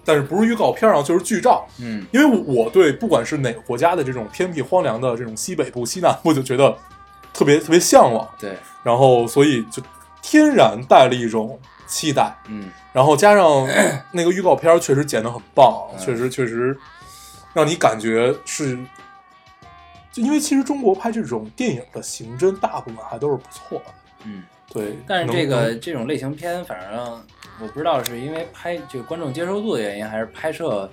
[0.06, 1.68] 但是不是预告片啊，就是剧照。
[1.80, 6.76] 嗯因为我对不管是哪个国家的这种偏僻荒凉的这种西北部、西南部，就觉得
[7.34, 8.28] 特别特别向往。
[8.40, 9.82] 对，然后所以就
[10.22, 12.34] 天然带了一种期待。
[12.48, 13.68] 嗯然后加上
[14.12, 16.76] 那个预告片确实剪得很棒，嗯确实确实
[17.54, 18.78] 让你感觉是，
[20.20, 23.94] 就因为其实中国拍这种电影的刑侦大部分还都是不错的，
[24.26, 24.96] 嗯，对。
[25.08, 27.24] 但是这个这种类型片，反正
[27.62, 30.90] 我不知道是因为拍这个观众接受度的原因，还是拍摄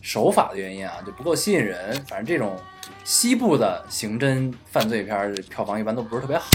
[0.00, 1.92] 手法的原因啊，就不够吸引人。
[2.06, 2.56] 反正这种
[3.04, 6.50] 西部的刑侦犯罪片儿票房一般都不是特别好。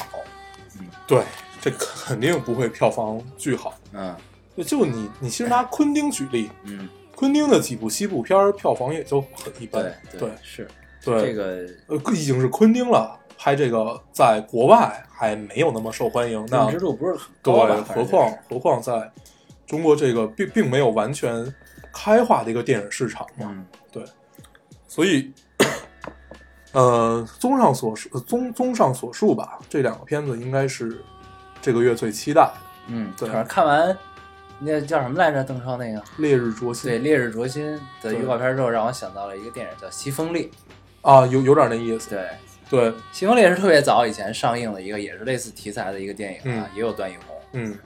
[0.80, 1.24] 嗯对
[1.60, 3.74] 这肯定不会票房巨好。
[3.94, 4.16] 嗯
[4.66, 10.68] 就你你其实拿昆汀举例，嗯，昆汀的几部西部片票房也就很一般对，对是
[11.04, 19.12] 对这个呃，已经是昆汀了，拍这个在国外还没有那么受欢迎，那认知度不是很对高吧？，反何况何况在
[19.66, 21.54] 中国这个并并没有完全
[21.94, 23.66] 开化的一个电影市场嘛，嗯
[24.88, 25.32] 所以，
[26.74, 31.02] 呃，综上所述，呃综综上所述吧，这两个片子应该是
[31.62, 32.54] 这个月最期待的，
[32.88, 33.98] 嗯，对看完
[34.60, 35.44] 那叫什么来着？
[35.44, 40.44] 邓超那个《烈日灼心》对《烈日灼心》的预告片之后，让我想到了一个电影叫《西风烈》。
[41.02, 42.20] 啊，有有点那意思，对，
[42.70, 47.36] 《对，西风烈》是特别早以前上映的一个，也是类似题材的一个电影啊，嗯也有段奕宏。
[47.54, 47.78] 嗯，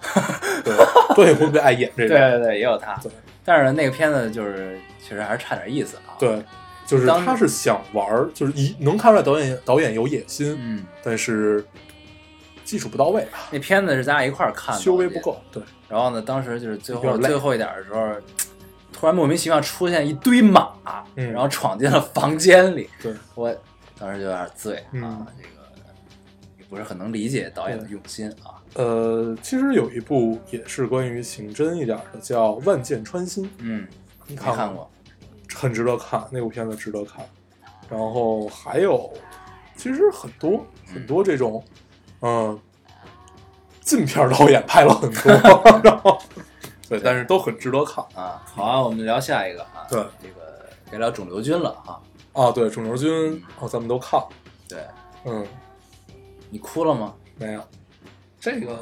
[0.63, 0.75] 对，
[1.15, 2.09] 段奕宏最爱演这个？
[2.15, 3.11] 对对对，也有他对。
[3.43, 6.41] 但是，那个片子就是确实还是差点意思啊。，对，
[6.85, 11.63] 就是当他是想玩儿，就是一能看出来导演导演有野心，嗯，但是
[12.63, 15.07] 技术不到位啊，那片子是咱俩一块儿看的，修为。
[15.07, 18.11] 不够，对，然后呢，当时就是最后最后一点的时候，
[19.05, 20.67] 突然莫名其妙出现一堆马，
[21.13, 22.89] 嗯然后闯进了房间里。
[22.99, 23.55] 对，我
[23.99, 25.59] 当时就有点醉啊，嗯这个
[26.57, 28.57] 也不是很能理解导演的用心啊。
[28.73, 33.87] 呃，其实有一部也是关于刑侦一点的，叫《万箭穿心》，嗯，
[34.25, 34.77] 你没看过？
[34.77, 34.91] 过。
[35.53, 37.23] 很值得看，那部片子值得看。
[37.87, 39.13] 然后还有，
[39.77, 41.63] 其实很多很多这种，
[42.21, 42.59] 嗯，
[43.81, 45.31] 禁片导演拍了很多，
[45.83, 46.19] 然后
[46.87, 48.03] 对，但是都很值得看。
[48.15, 49.87] 啊，好啊，我们聊下一个啊。
[49.89, 51.99] 对这个该聊肿瘤君了啊。
[52.33, 54.27] 啊，对，肿瘤君哦，咱们都看了，
[54.67, 54.85] 对
[55.25, 55.45] 嗯，
[56.49, 57.13] 你哭了吗？
[57.37, 57.61] 没有
[58.39, 58.77] 这个，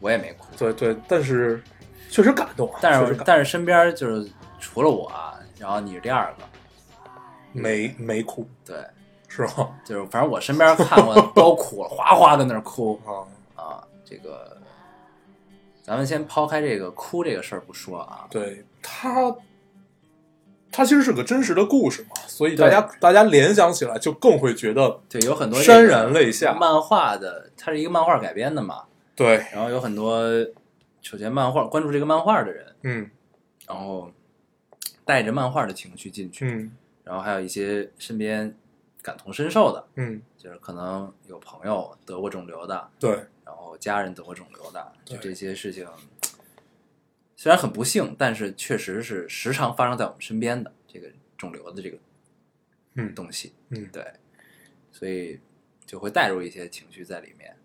[0.00, 1.62] 我也没哭，对对，但是
[2.10, 6.44] 确实感动啊，但是但是身边就是除了我啊，然后你是第二个。
[7.52, 8.76] 没没哭对，
[9.28, 9.70] 是吗？
[9.84, 13.24] 就是反正我身边看过都哭了，哗哗在那儿哭啊，
[13.62, 13.82] 啊。
[14.04, 14.55] 这个，
[15.86, 18.26] 咱们先抛开这个哭这个事儿不说啊。
[18.28, 19.32] 对他，
[20.72, 26.52] 他其实是个真实的故事嘛，所以大家大家联想起来就更会觉得对，有很多潸然泪下。
[26.54, 28.82] 漫画的，它是一个漫画改编的嘛，
[29.14, 30.20] 对，然后有很多
[31.02, 33.08] 首先漫画关注这个漫画的人，嗯
[33.68, 34.10] 然后
[35.04, 36.72] 带着漫画的情绪进去，嗯
[37.04, 38.52] 然后还有一些身边
[39.02, 43.24] 感同身受的，嗯，就是可能有朋友得过肿瘤的，对，
[43.78, 45.86] 家人得过肿瘤的，就这些事情，
[47.36, 51.98] 虽然很不幸，但是确实是时常发生在我们身边的这个肿瘤的这个
[52.94, 53.14] 嗯。
[53.14, 53.86] 东西，嗯。
[53.92, 54.04] 对，
[54.90, 55.40] 所以
[55.84, 57.56] 就会带入一些情绪在里面。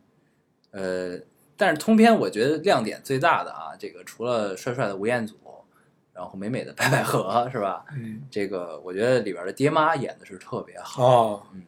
[0.71, 1.19] 呃，
[1.57, 5.35] 但是通篇我觉得亮点最大的啊，这个除了帅帅的吴彦祖，
[6.13, 7.85] 然后美美的白百合是吧？
[7.93, 8.21] 嗯。
[8.29, 11.63] 这个我觉得里边的爹妈演的是特别好，啊，嗯，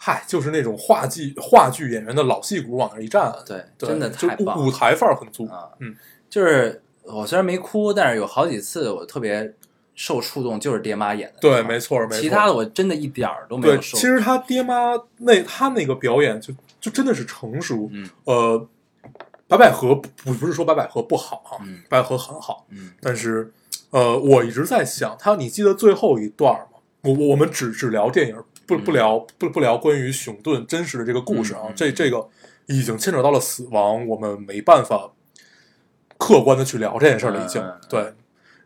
[0.00, 5.44] 嗨，就是那种话剧话剧演员的老戏骨往那一站，对，对，真的就太棒了舞台范儿很足。
[5.48, 5.94] 啊，嗯，
[6.30, 9.52] 就是我虽然没哭，但是有好几次我特别
[9.96, 12.20] 受触动，就是爹妈演的，对，没错，没错。
[12.20, 13.98] 其他的我真的一点儿都没对，有受。
[13.98, 17.90] 其实他爹妈那他那个表演就就真的是成熟。
[17.92, 18.68] 嗯呃，
[19.48, 23.52] 白百合不不是说白百合不好啊，嗯白百合很好，嗯但是
[23.90, 26.78] 呃，我一直在想，他你记得最后一段吗？
[27.02, 28.36] 我我我们只只聊电影，
[28.68, 28.84] 不嗯。
[28.84, 32.28] 不聊不不聊关于熊顿真实的这个故事啊，这这个
[32.66, 35.10] 已经牵扯到了死亡，我们没办法
[36.16, 38.12] 客观的去聊这件事儿了，已经、对。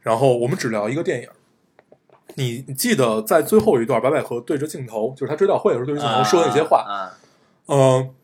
[0.01, 1.29] 然后我们只聊一个电影。
[2.35, 7.13] 你你记得在最后一段，白百合对着镜头，就是他追悼会的时候对着镜头说的那些话，啊，
[7.67, 8.15] 嗯、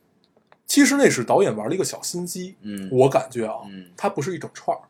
[0.66, 3.90] 其实那是导演玩了一个小心机，嗯，我感觉啊，嗯。
[3.98, 4.80] 它不是一整串儿，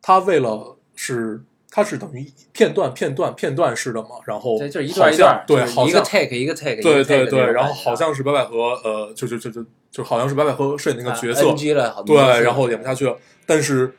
[0.00, 1.42] 他为了是
[1.74, 13.16] 它是等于片段片段片段式的嘛，然后对，就是一段一段，对，一个好像 take 一个 take，对一个 take 对对，然后好像是白百合，呃，就就就就就好像是白百合饰演那个啊角色，NG 了好多对，然后演不下去了。
[13.46, 13.90] 但是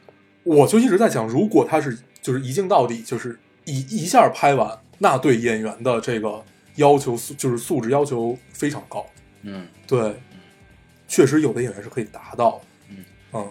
[0.44, 6.44] 我就一直在想，如果他是就是一镜到底，就是一一下拍完，那对演员的这个
[6.76, 9.04] 要求素就是素质要求非常高。
[9.42, 10.14] 嗯，对，
[11.08, 12.62] 确实有的演员是可以达到。
[12.90, 12.98] 嗯。
[13.34, 13.50] 嗯，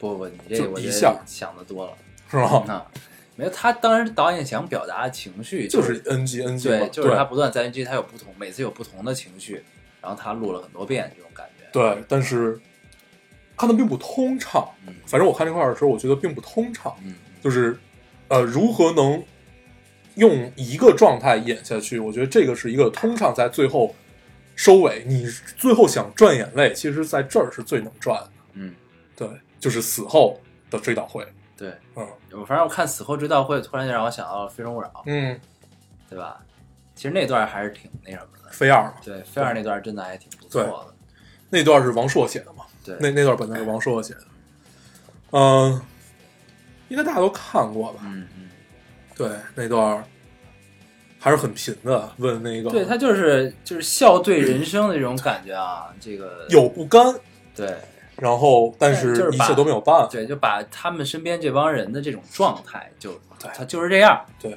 [0.00, 1.16] 不不不，你这我一下。
[1.24, 1.92] 想的多了。
[2.28, 2.64] 是吗？
[2.66, 2.86] 啊，
[3.36, 9.64] 没有他当时导演想表达的情绪就是 NG NG 对，就是他不断在 NG，他有不同，每次有不同的情绪，
[10.00, 11.64] 然后他录了很多遍这种感觉。
[11.72, 12.60] 对，但是
[13.56, 14.68] 看的并不通畅。
[14.86, 17.78] 嗯反正我看这块的时候，我觉得并不通畅，嗯就是
[18.28, 19.22] 呃，如何能
[20.16, 21.98] 用一个状态演下去？
[21.98, 23.94] 我觉得这个是一个通畅，在最后
[24.54, 25.26] 收尾，你
[25.56, 28.30] 最后想赚眼泪，其实在这儿是最能赚的。
[28.54, 28.74] 嗯，
[29.16, 29.28] 对，
[29.58, 31.26] 就是死后的追悼会。
[31.56, 35.38] 对，嗯我反正我看死后追悼会，突然就让我想到了《非诚勿扰》，嗯，
[36.08, 36.40] 对吧？
[36.94, 38.50] 其实那段还是挺那什么的。
[38.50, 40.94] 飞二嘛，对，飞二那段真的还挺不错的。
[41.50, 42.64] 那段是王朔写的嘛？
[42.84, 44.20] 对，那那段本来是王朔写的。
[45.30, 45.80] 嗯、
[46.88, 48.00] 应该大家都看过吧？
[48.04, 48.48] 嗯嗯，
[49.16, 50.04] 对，那段
[51.18, 52.10] 还是很贫的。
[52.18, 57.14] 问那个，对他就是就是笑对人生的这种感觉啊，这个有不甘，
[57.56, 57.74] 对
[58.16, 60.06] 然后但是一切都没有办法。
[60.06, 64.56] 对，就把他们身边这帮人的这种状态，就对他就是这样，对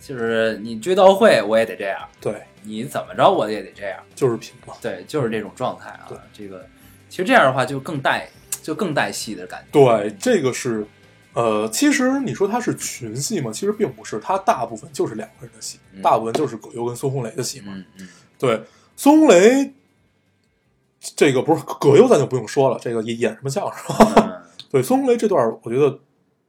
[0.00, 4.74] 就是你追悼会我也得这样，对，你怎么着我也得这样，就是平嘛。
[4.80, 6.16] 对，就是这种状态啊对。
[6.32, 6.64] 这个
[7.08, 8.28] 其实这样的话就更带
[8.62, 9.72] 就更带戏的感觉。
[9.72, 10.86] 对，这个是，
[11.32, 13.50] 呃，其实你说他是群戏嘛？
[13.52, 17.72] 其实并不是，他大部分就是两个人的戏，嗯大部分就是葛优跟孙红雷的戏嘛。
[17.74, 18.62] 嗯嗯对，
[18.96, 19.72] 孙红雷
[21.00, 23.96] 这个不是葛优，咱就不用说了，这个演演什么相声？
[24.16, 24.32] 嗯。
[24.70, 25.98] 对，孙红雷这段我觉得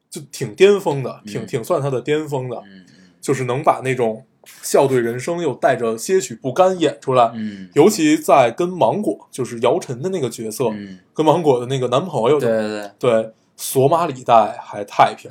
[0.10, 1.48] 就挺巅峰的，挺嗯。
[1.48, 2.86] 挺算他的巅峰的，嗯
[3.22, 4.26] 就是能把那种
[4.62, 7.32] 笑对人生又带着些许不甘演出来。
[7.36, 7.70] 嗯。
[7.74, 15.30] 尤其在跟芒果，就是姚晨的那个角色，嗯，跟芒果的那个男朋友，对对对，对，索马里带还太平，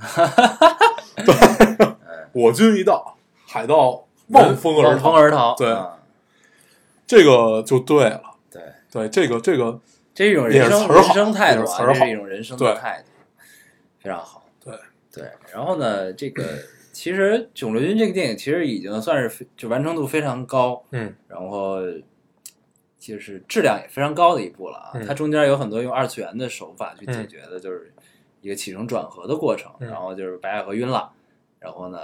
[1.25, 1.35] 对，
[2.33, 5.69] 我军一到，海盗望风而望风逃，而逃，对。
[5.69, 5.91] 嗯。
[7.07, 8.23] 这个就对了。
[8.91, 9.81] 对，这个这个，
[10.15, 13.09] 这种人生人生态度啊，这是一种人生的态度，
[14.01, 14.47] 非常好。
[14.65, 14.75] 对
[15.13, 16.45] 对，然后呢，这个
[16.93, 21.81] 其实《囧罗军》这个电影其实已经算是就完成度非常高，嗯然后
[22.99, 24.91] 就是质量也非常高的一部了啊。
[24.95, 27.93] 嗯它中间有很多用二次元的手法去解嗯决的，就是
[28.41, 29.71] 一个起承转合的过程。
[29.81, 31.13] 嗯然后就是白百合晕了，
[31.59, 31.99] 然后呢，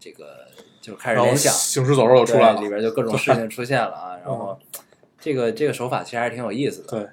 [0.00, 0.46] 这个
[0.80, 4.16] 就开始想，行尸走肉出来了里，边就各种事情出现了啊。
[4.24, 4.58] 然后
[5.24, 6.88] 这个这个手法其实还是挺有意思的。
[6.88, 7.08] 对，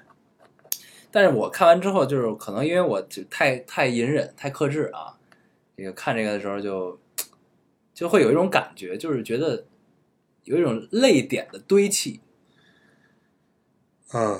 [1.10, 5.16] 但是我看完之后，就是可能因为我就太太隐忍、太克制啊，
[5.74, 7.00] 这个看这个的时候就
[7.94, 9.64] 就会有一种感觉，就是觉得
[10.44, 12.20] 有一种泪点的堆砌。
[14.12, 14.38] 嗯，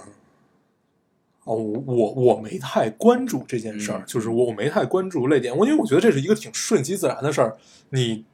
[1.44, 7.56] 哦，我我我没太关注这件事儿，嗯就是我我没太关注泪点，我因为我觉得这是一个挺顺其自然的事儿。
[7.88, 8.26] 你，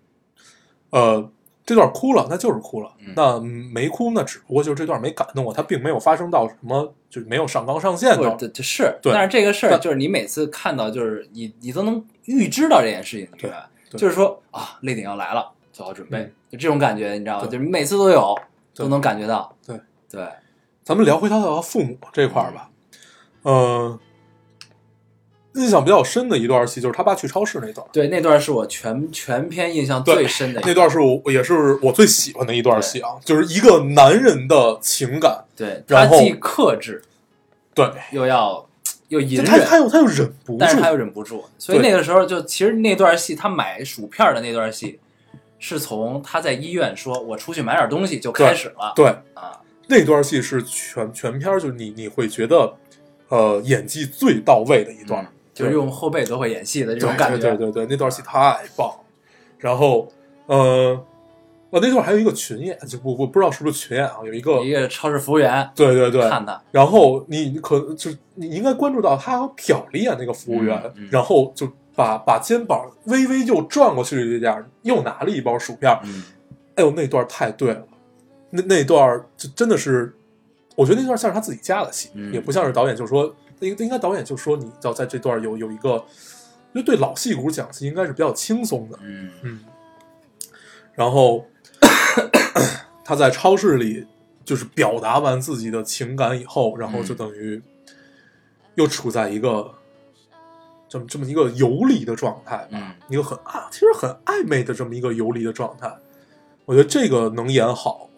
[0.90, 1.30] 呃，
[1.68, 8.50] 这段哭了，那就是哭了；嗯那没哭，那只不过就是这段没感动我，它并没有发生到什么，就是没有上纲上线不的。
[8.62, 13.50] 是，对但是这个事儿就是你每次看到，就是你你都能预知到这件事情，对
[13.98, 17.46] 就是说啊，泪点要来了，做好准备，嗯就这种感觉，你知道吗？
[17.46, 18.34] 就是每次都有，
[18.74, 19.54] 都能感觉到。
[19.66, 19.78] 对
[20.10, 20.26] 对，
[20.82, 22.70] 咱们聊回他的父母这块儿吧，
[23.42, 24.00] 呃，
[25.58, 37.02] 印象比较深的一段戏就是他爸去超市那段，对，那段是我全全篇印象最深的一那段是我也是我最喜欢的一段戏啊，就是一个男人的情感，对，他然后既克制
[37.74, 38.66] 对，又要
[39.08, 44.98] 又隐忍他他忍，又他又忍不住，但是他又忍不住，所以那个时候就其实那段戏，他买薯片的那段戏，
[45.58, 52.74] 是从他在医院说我出去买点东西就开始了对啊，那段戏是全全片就是你你会觉得，
[53.28, 55.28] 呃，演技最到位的一段，嗯
[55.58, 59.00] 就是用后背都会演戏的这种感觉，对对对对，那段戏太棒了。
[59.58, 60.08] 然后，
[60.46, 60.98] 呃，
[61.70, 75.90] 我那段还有一个群演，就我我不知道是不是群演啊，有一个一个超市服务员对对对，看他，然后你你可就是你应该关注到他瞟了一眼那个服务员，嗯嗯然后就把把肩膀微微又转过去一点，又拿了一包薯片
[76.76, 77.82] 哎呦，那段太对了，
[78.50, 80.14] 那那段就真的是，
[80.76, 85.96] 我觉得那段像是他自己加的戏，嗯也不像是导演就说，应应该导演就说你要在这段有有一个，
[86.72, 89.30] 因为对老戏骨讲戏应该是比较轻松的，嗯。
[89.42, 89.64] 嗯，
[90.94, 91.44] 然后
[93.04, 94.06] 他在超市里
[94.44, 97.60] 就是表达完自己的情感以后，然后就等于
[98.74, 99.74] 又处在一个
[100.88, 102.94] 这么这么一个游离的状态吧，嗯。
[103.08, 105.92] 一个很啊，其实很暧昧的这么一个游离的状态。
[106.64, 108.10] 我觉得这个能演好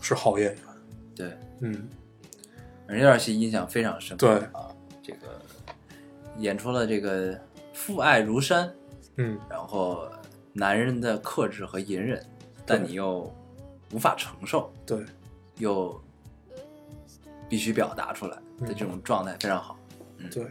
[0.00, 0.62] 是好演员，
[1.14, 1.88] 对，嗯，
[2.88, 4.73] 而这段戏印象非常深刻对啊，
[5.04, 5.18] 这个
[6.38, 7.38] 演出了这个
[7.74, 8.72] 父爱如山，
[9.16, 10.08] 嗯，然后
[10.54, 12.24] 男人的克制和隐忍，
[12.64, 13.30] 但你又
[13.92, 15.04] 无法承受，对，
[15.58, 16.00] 又
[17.48, 19.76] 必须表达出来的这种状态非常好。
[20.18, 20.44] 嗯，对。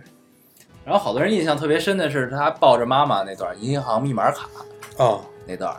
[0.86, 4.47] 然后好多人印象特别深的是他抱着妈妈那段银行密码卡
[4.97, 5.74] 啊，那段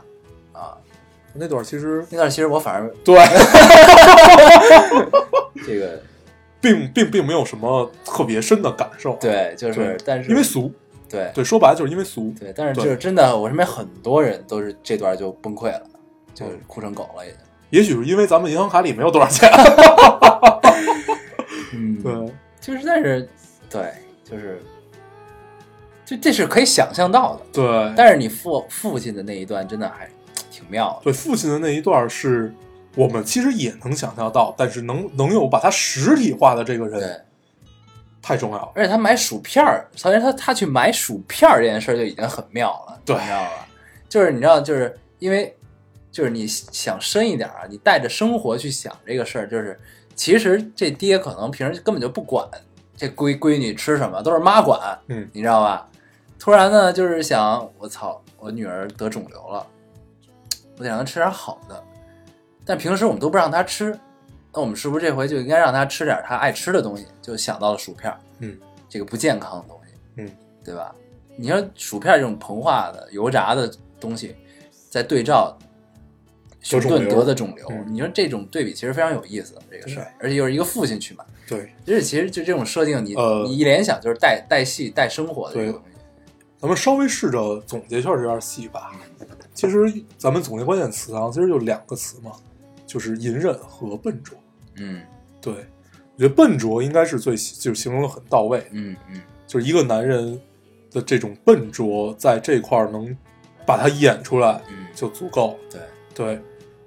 [0.52, 0.76] 啊，
[1.32, 3.18] 那段其实那段其实我反而对。
[5.66, 6.02] 这个
[6.64, 9.16] 并并并没有什么特别深的感受。
[9.20, 10.72] 对，就是，但是因为俗，
[11.08, 12.34] 对对，说白了就是因为俗。
[12.40, 15.82] 对，但是就是真的，我身边很多人都是这段就崩溃了，
[16.34, 17.38] 就哭成狗了，已经。
[17.70, 19.50] 也许是因为咱们银行卡里没有多少钱。
[21.72, 22.12] 嗯， 对，
[22.60, 23.28] 就是但是
[23.68, 23.92] 对，
[24.22, 24.62] 就是
[26.04, 30.08] 就这是可以想象到的，对，但是你父父亲的那一段真的还
[30.50, 31.00] 挺妙的。
[31.04, 32.54] 对父亲的那一段是
[32.94, 37.20] 我们其实也能想象到，但是能能有把它实体化的这个人对，
[38.22, 38.72] 太重要了。
[38.74, 43.68] 而且他买薯片儿，首先他他去买薯片儿这件事儿就已经很妙了，对你知道吧？
[44.08, 45.56] 就是你知道，就是因为
[46.12, 49.80] 就是你想深一点啊，你带着生活去想这个事儿，就是
[50.14, 52.48] 其实这爹可能平时根本就不管
[52.96, 55.88] 这闺闺女吃什么，都是妈管，嗯你知道吧？
[56.38, 59.66] 突然呢，就是想我操，我女儿得肿瘤了，
[60.76, 61.82] 我得让她吃点好的，
[62.64, 63.98] 但平时我们都不让他吃，
[64.52, 67.06] 那我们是不是这回就应该让他吃点他爱吃的东西？
[67.20, 68.56] 就想到了薯片，嗯，
[68.88, 70.30] 这个不健康的东西，嗯，
[70.64, 70.94] 对吧？
[71.36, 74.36] 你说薯片这种膨化的、油炸的东西，
[74.88, 75.58] 在对照
[76.62, 85.90] 熊顿得的肿瘤，嗯你说这种对比其实非常有意思，这个事儿，而且又是一个父亲去买，对，而且其实就这种设定你，呃你一联想就是带带戏、带生活的这个东西。
[86.56, 88.92] 咱们稍微试着总结一下这段戏吧。
[89.52, 92.32] 其实咱们总结关键词啊，其实就两个词嘛，
[92.94, 94.38] 就是隐忍和笨拙。
[94.76, 95.02] 嗯
[95.40, 100.40] 对，我觉得笨拙应该是最就是形容的很到位，嗯嗯，就是一个男人
[100.92, 103.16] 的这种笨拙，在这块儿能
[103.66, 105.58] 把它演出来嗯就足够。
[105.68, 105.80] 对
[106.14, 106.40] 对，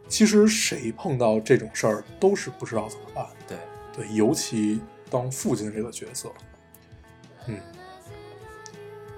[0.08, 3.26] 其实谁碰到这种事儿都是不知道怎么办。
[3.46, 3.58] 对，
[3.94, 4.80] 对，尤其
[5.10, 6.30] 当父亲这个角色，
[7.48, 7.60] 嗯，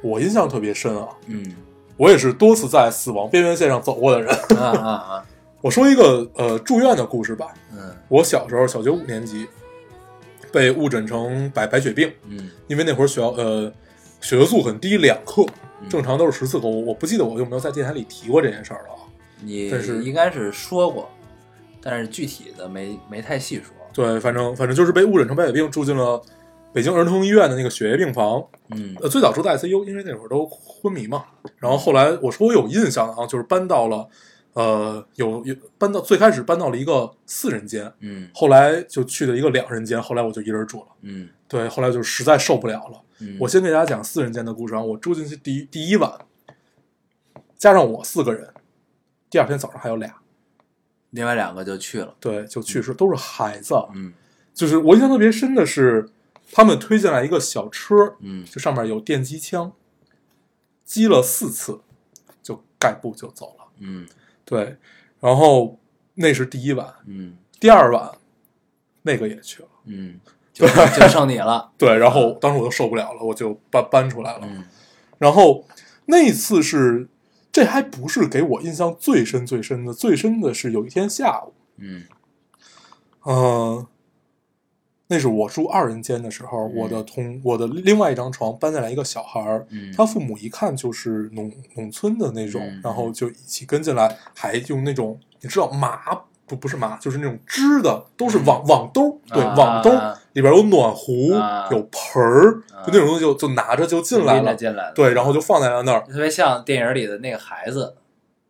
[0.01, 1.09] 我印象特别深啊。
[1.27, 1.55] 嗯
[1.97, 4.33] 我也是多次在死亡边缘线上走过的人。
[4.57, 5.25] 啊啊啊，
[5.61, 7.53] 我说一个呃住院的故事吧。
[7.73, 9.47] 嗯我小时候小学五年级
[10.51, 13.71] 被误诊成白白血病，嗯因为那会儿血呃
[14.19, 15.43] 血色素很低，两克，
[15.81, 16.67] 嗯正常都是十四克。
[16.67, 19.05] 我我不记得我有没有在电台里提过这件事儿了啊。
[19.41, 21.09] 你但是应该是说过，
[21.81, 23.73] 但是具体的没没太细说。
[23.93, 26.21] 对，反正反正就是被误诊成白血病，住进了
[26.73, 28.43] 北京儿童医院的那个血液病房。
[28.71, 31.25] 嗯呃，最早住在 ICU，因为那会儿都昏迷嘛。
[31.57, 34.07] 然后后来我说我有印象啊，就是搬到了，
[34.53, 40.87] 呃，有有搬到最开始搬到了一个四人间，嗯后来就去了一个两人间，后来我就一人住了。
[41.01, 43.01] 嗯对，后来就实在受不了了。
[43.19, 44.81] 嗯，我先给大家讲四人间的故事啊。
[44.81, 46.11] 我住进去第一第一晚，
[47.57, 48.53] 加上我四个人，
[49.29, 50.13] 第二天早上还有俩，
[51.11, 52.15] 另外两个就去了。
[52.19, 53.75] 对，就去世，都是孩子。
[53.93, 54.13] 嗯
[54.53, 56.09] 就是我印象特别深的是，
[56.51, 59.71] 他们推进来一个小车，嗯就上面有电击枪，
[60.83, 61.79] 击了四次，
[62.43, 63.65] 就盖布就走了。
[63.79, 64.05] 嗯
[64.49, 64.75] 对，
[65.19, 65.77] 然后
[66.15, 68.09] 那是第一晚，嗯第二晚
[69.03, 69.69] 那个也去了。
[69.85, 70.19] 嗯，
[70.51, 70.65] 就
[70.97, 71.71] 就剩你了。
[71.77, 74.41] 对，然后当时我就受不了了，我就搬搬出来了。
[74.43, 74.65] 嗯
[75.19, 75.65] 然后
[76.05, 77.07] 那一次是，
[77.51, 82.05] 这还不是给我印象最深最深的，最深的是有一天下午，嗯
[83.25, 83.85] 嗯、
[85.11, 89.91] 那是我住二人间的时候，我的同我的另外一张床搬进来一个小孩儿，嗯。
[89.97, 92.79] 他父母一看就是农农村的那种，嗯。
[92.83, 95.99] 然后就一起跟进来，还用那种你知道麻
[96.45, 101.67] 不不是麻，就是那种织的，都是网、网兜，对，啊网兜啊里边有暖壶，啊。
[101.71, 104.93] 有盆儿，啊就那种东西就就拿着就进来了，进来了。
[104.93, 107.95] 对，然后就放在了那儿，特别像电影里的那个孩子。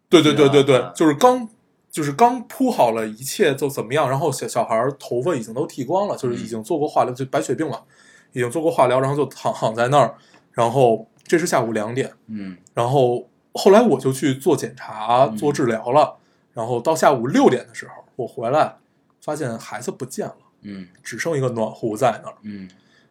[0.10, 1.48] 对对对对对啊，就是刚
[1.92, 7.84] 就是刚铺好了一切就怎么样，然后小小孩儿头发已经都剃光了，就是已经做过化疗，就白血病了，
[8.32, 10.16] 已经做过化疗，然后就躺躺在那儿，
[10.52, 16.18] 然后这是下午两点，嗯然后后来我就去做检查、嗯做治疗了，
[16.54, 18.76] 然后到下午六点的时候，我回来
[19.22, 22.36] 发现孩子不见了，嗯只剩一个暖壶在那儿。
[22.44, 22.70] 嗯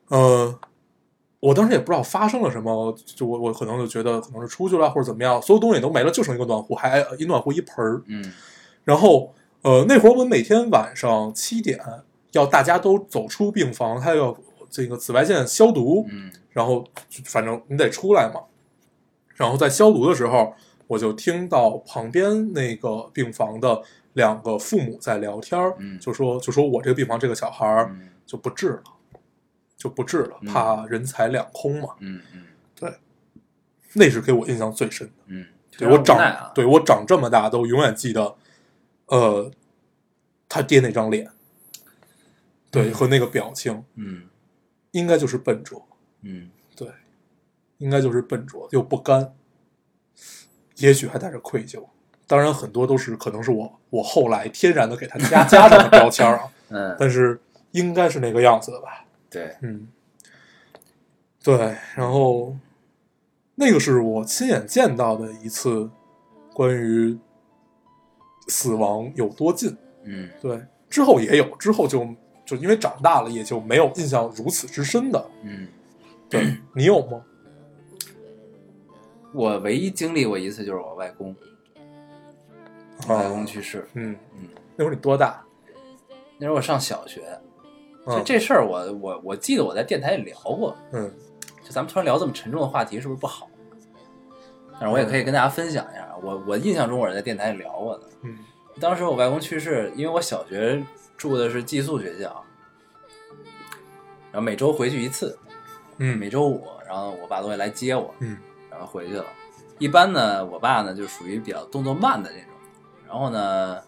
[0.09, 0.59] 呃，
[1.41, 8.03] 我当时也不知道发生了什么，就我我可能就觉得可能是出去了或者怎么样，所有东西都没了，就剩一个暖壶，还一暖壶一盆儿。
[8.07, 8.33] 嗯
[8.89, 11.79] 然后呃，那会儿我们每天晚上七点
[12.33, 14.35] 要大家都走出病房，他要
[14.71, 16.33] 这个紫外线消毒，嗯。
[16.53, 16.83] 然后
[17.27, 18.41] 反正你得出来嘛。
[19.35, 20.55] 然后在消毒的时候，
[20.87, 23.83] 我就听到旁边那个病房的
[24.15, 26.01] 两个父母在聊天儿，嗯。
[26.01, 28.83] 就说就说我这个病房这个小孩就不治了，
[29.77, 30.51] 就不治了，嗯。
[30.51, 31.89] 怕人财两空嘛。
[32.01, 32.45] 嗯嗯。
[33.93, 35.13] 那是给我印象最深的。
[35.27, 35.45] 嗯，
[35.77, 38.35] 对我长，对我长这么大都永远记得，
[39.09, 39.51] 呃，
[40.49, 41.31] 他爹那张脸，
[42.71, 44.23] 对和那个表情，嗯
[44.93, 45.87] 应该就是笨拙，
[46.23, 46.89] 嗯对，
[47.79, 49.35] 应该就是笨拙又不甘，
[50.77, 51.85] 也许还带着愧疚。
[52.27, 56.53] 当然，很多都是可能是我我后来天然的给他加 加上的标签啊。
[56.71, 57.41] 嗯但是
[57.71, 59.07] 应该是那个样子的吧。
[59.31, 59.89] 对，嗯，
[61.43, 62.55] 对，然后
[63.55, 65.91] 那个是我亲眼见到的一次
[66.53, 67.19] 关于
[68.49, 69.77] 死亡有多近。
[70.05, 72.07] 嗯对，之后也有，之后就
[72.47, 75.31] 就因为长大了，也就没有印象如此之深的。
[75.43, 75.69] 嗯，
[76.29, 77.23] 对 你有吗？
[79.35, 81.37] 我唯一经历过一次就是我外公，
[83.07, 85.45] 我外公去世，嗯嗯，那会儿你多大？
[86.39, 87.21] 那时候我上小学，
[88.07, 91.13] 就嗯这事儿我我我记得我在电台里聊过，嗯
[91.63, 93.47] 就咱们突然聊这么沉重的话题，是不是不好？
[94.81, 98.05] 但是我也可以跟大家分享一下，我我印象中我是在电台里聊过的。
[98.23, 98.39] 嗯
[98.81, 100.81] 当时我外公去世，因为我小学
[101.17, 102.45] 住的是寄宿学校，
[104.31, 105.37] 然后每周回去一次，
[105.97, 108.39] 嗯每周五，然后我爸都会来接我，嗯
[108.71, 109.25] 然后回去了。
[109.79, 112.53] 一般呢，我爸呢就属于比较动作慢的那种，
[113.09, 113.83] 然后呢，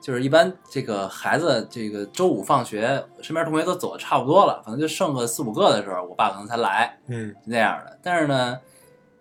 [0.00, 7.98] 就是一般这个孩子这个周五放学，身边同学都走的差不多了，可能就剩个四五个的时候，我爸可能才来，嗯那样的。
[8.02, 8.58] 但是呢，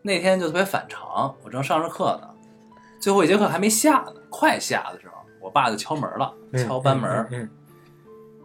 [0.01, 2.29] 那天就特别反常，我正上着课呢，
[2.99, 7.49] 最后一节课还没下呢，快下的时候，我爸就敲门了，嗯，敲班门、嗯，嗯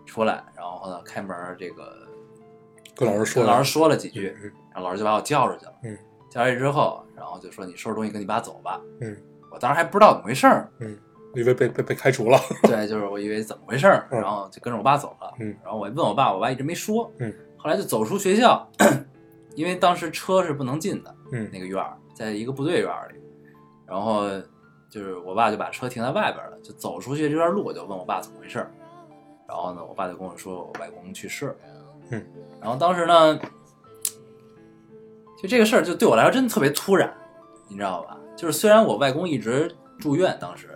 [0.07, 1.93] 出来，然后呢开门，这个
[2.97, 5.73] 跟老师说，跟老师说了几句，嗯然后老师就把我叫出去了。
[5.85, 5.97] 嗯
[6.31, 8.81] 叫出去之后，然后就说你收拾东西跟你爸走吧。
[9.01, 9.17] 嗯
[9.53, 10.99] 我当时还不知道怎么回事儿，嗯，
[11.35, 12.37] 以为被被被开除了。
[12.65, 15.33] 对，就是我以为怎么回事然后就跟着我爸走了。
[15.39, 17.09] 嗯然后我问我爸，我爸一直没说。
[17.21, 18.69] 嗯，后来就走出学校，
[19.55, 23.21] 因为当时车是不能进的，嗯那个院儿在一个部队院里，
[23.87, 24.29] 然后
[24.91, 28.71] 就是我爸就把车停在外边了，就走出去这段路，我就问我爸怎么回事儿，
[29.49, 31.57] 然后呢，我爸就跟我说我外公去世了，
[32.11, 32.27] 嗯，
[32.61, 33.39] 然后当时呢，
[35.41, 37.13] 就这个事儿就对我来说真的特别突然，
[37.69, 38.17] 你知道吧？
[38.37, 40.69] 就是虽然我外公一直住院，当时，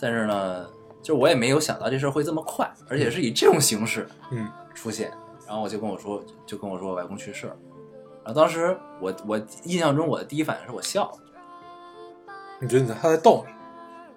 [0.00, 0.66] 但是呢，
[1.02, 5.12] 就是我也没有想到这事儿会这么快，而且是以这种形式嗯出现。
[5.46, 7.56] 然后我就跟我说，就跟我说我外公去世了。
[8.26, 11.18] 然后当时我我印象中我的第一反应是我笑了，
[12.60, 13.52] 你觉得他在逗你？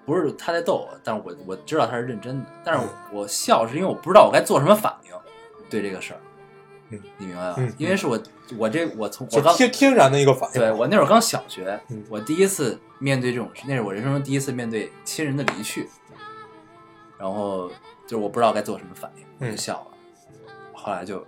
[0.03, 5.11] 不是他在逗我，但是我我知道他是认真的，但是嗯我笑是因为我不知道我该做什么反应
[5.69, 6.19] 对这个事儿，
[6.89, 7.55] 嗯，你明白吗？
[7.59, 8.19] 嗯因为是我
[8.57, 10.59] 我这我从我就刚天天然的一个反应。
[10.59, 15.87] 对我那会儿刚小学，嗯我第一次面对这种，那是我人生中第一次面对亲人的离去，
[17.19, 17.69] 然后
[18.07, 21.23] 就是我不知道该做什么反应，我就嗯笑了，后来就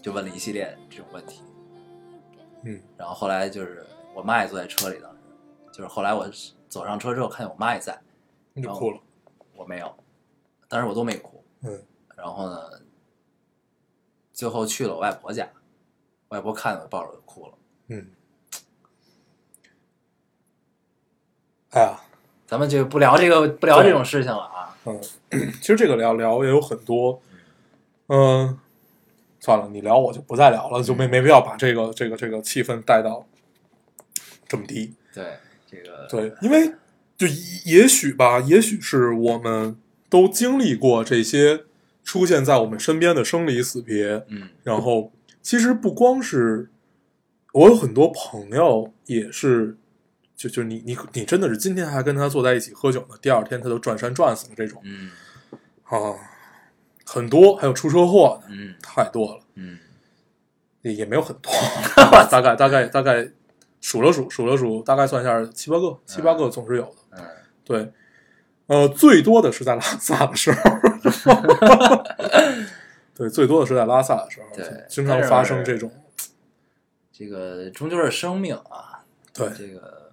[0.00, 1.42] 就问了一系列这种问题，
[2.64, 5.18] 嗯然后后来就是我妈也坐在车里，当时
[5.72, 6.28] 就是后来我
[6.68, 7.98] 走上车之后，看见我妈也在，
[8.52, 8.98] 你就哭了。
[9.54, 9.94] 我没有，
[10.68, 11.80] 当时我都没哭，嗯
[12.16, 12.58] 然后呢，
[14.32, 15.48] 最后去了我外婆家，
[16.28, 17.54] 外婆看见我抱着我就哭了。
[17.88, 18.10] 嗯。
[21.70, 22.00] 哎呀，
[22.46, 24.76] 咱们就不聊这个不聊这种事情了啊。
[24.86, 25.00] 嗯，
[25.60, 27.20] 其实这个聊聊也有很多，
[28.06, 28.58] 嗯、
[29.44, 33.26] 算了，你聊我就不再聊了，就没没必要把这个这个这个气氛带到
[34.48, 34.94] 这么低。
[35.12, 35.36] 对，
[35.70, 36.72] 这个对，因为
[37.18, 37.26] 就
[37.66, 39.76] 也许吧，也许是我们
[40.08, 41.64] 都经历过这些
[42.02, 46.70] 出现在我们身边的生离死别，嗯然后其实不光是
[47.52, 49.76] 我有很多朋友也是，
[50.34, 55.10] 就就你你你真的是今天还跟他坐在一起喝酒呢，第二天他就转山转死了这种嗯
[55.84, 56.16] 啊，
[57.04, 58.74] 很多，还有出车祸的嗯。
[58.82, 59.78] 太多了，嗯。
[60.82, 61.50] 也也没有很多，
[62.30, 63.26] 大概大概大概
[63.80, 66.96] 数了数数了数，大概算一下七八个，七八个总是有的。
[67.12, 67.24] 嗯。
[67.64, 67.92] 对，
[68.66, 70.60] 呃，最多的是在拉萨的时候，
[73.14, 75.90] 对，最多的是在拉萨的时候，对经常发生这种，
[77.10, 79.04] 这个终究是生命啊。
[79.32, 80.12] 对，这个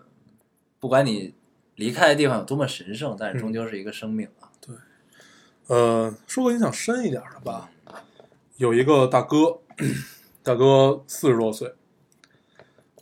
[0.80, 1.36] 不管你
[1.76, 4.41] 离开的地方有多么神圣，嗯但是终究是一个生命啊。
[5.72, 7.70] 呃，说个印象深一点的吧，
[8.58, 9.58] 有一个大哥，
[10.44, 11.74] 大哥四十多岁，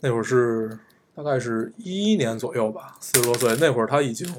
[0.00, 0.78] 那会儿是
[1.16, 4.32] 大概是一一年左右吧，四十多岁那会儿他已经，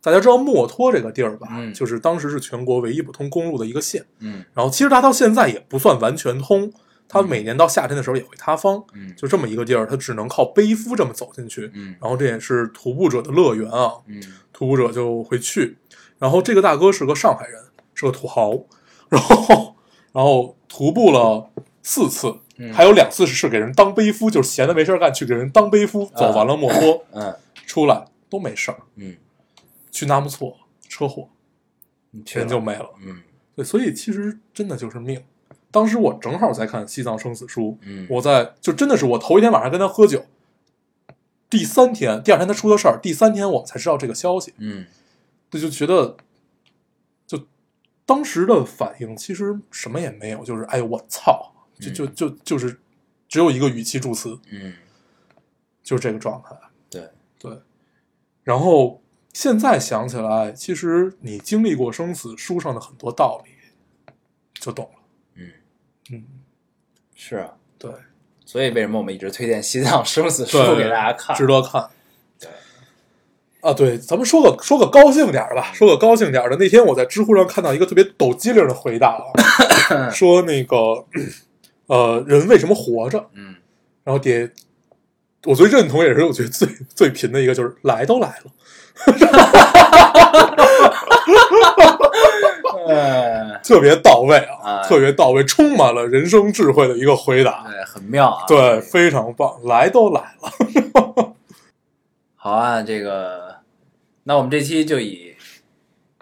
[0.00, 6.72] 大家知道墨脱这个地儿吧，嗯就是当时是全国唯一不通公路的一个县，嗯然后其实它到现在也不算完全通，
[7.08, 15.76] 它每年到夏天的时候也会塌方，嗯就这么一个地儿，它只能靠背夫这么走进去，嗯然后这也是徒步者的乐园啊，嗯徒步者就会去。
[16.18, 17.62] 然后这个大哥是个上海人，
[17.94, 18.52] 是个土豪，
[19.08, 19.76] 然后
[20.12, 21.50] 然后徒步了
[21.82, 22.72] 四次，嗯。
[22.72, 27.34] 还有两次是给人当背夫，就是闲的没事干去给人当背夫，走完了墨脱、嗯
[27.66, 29.16] 出来都没事儿，嗯，
[29.90, 30.56] 去纳木错
[30.88, 31.28] 车祸
[32.32, 32.88] 人就没了。
[33.04, 33.20] 嗯。
[33.56, 35.22] 对，所以其实真的就是命。
[35.70, 38.06] 当时我正好在看《西藏生死书》，嗯。
[38.08, 40.24] 我在就真的是我头一天晚上跟他喝酒，
[41.50, 44.86] 第三天第二天他出的事儿，第三天我们才知道这个消息，嗯
[45.50, 46.16] 这就觉得
[47.26, 47.46] 就
[48.04, 52.78] 当时的反应其实什么也没有，就是哎呦我操，就就就就是
[53.28, 54.74] 只有一个语气助词，嗯，
[55.82, 56.56] 就是这个状态。
[56.88, 57.60] 对，对，
[58.42, 63.50] 然后现在想起来，其实你经历过生死，书上的很多道理
[64.54, 65.00] 就懂了。
[65.34, 65.52] 嗯，
[66.10, 66.24] 嗯，
[67.14, 67.92] 是啊，对，
[68.44, 71.36] 所以为什么我们一直推荐《西藏生死书》，给大家看？
[71.36, 71.90] 值得看。
[73.66, 76.56] 对，啊，对，咱们说个说个高兴点儿的吧，说个高兴点儿的。
[76.56, 79.08] 那天我在知乎上看到一个特别抖机灵的回答
[79.90, 81.04] 啊， 说那个
[81.86, 83.24] 呃，人为什么活着？
[83.34, 83.54] 嗯，
[84.04, 84.48] 然后底下
[85.44, 88.50] 我最认同，也是我觉得最最贫的一个，就是来都来了，
[92.88, 98.44] 呃，特别到位啊，哎特别到位，充满了人生智慧的一个回答，对，很妙啊。
[98.48, 100.50] 对，非常棒，来都来了，
[102.46, 103.56] 好啊，这个，
[104.22, 105.34] 那我们这期就以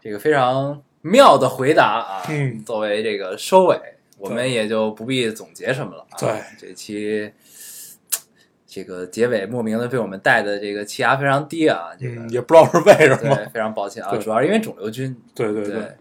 [0.00, 3.78] 这个非常妙的回答啊，嗯作为这个收尾，
[4.16, 6.16] 我们也就不必总结什么了、啊。
[6.18, 7.30] 对，这期
[8.66, 15.14] 这个结尾莫名的被我们带的这个气压非常低啊，这个、嗯，也不知道是为什么，对，非常抱歉啊，对主要是因为肿瘤菌。
[15.34, 15.96] 对对对对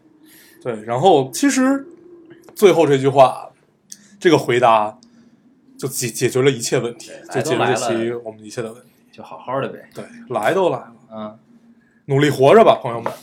[0.63, 1.85] 对，然后其实
[2.55, 3.51] 最后这句话，
[4.21, 4.97] 这个回答
[5.77, 8.87] 就解解决了一切问题，就解决这期了我们一切的问题。
[9.13, 9.87] 就好好的呗。
[9.93, 11.39] 对，来都来了，嗯，
[12.05, 13.13] 努力活着吧，朋友们。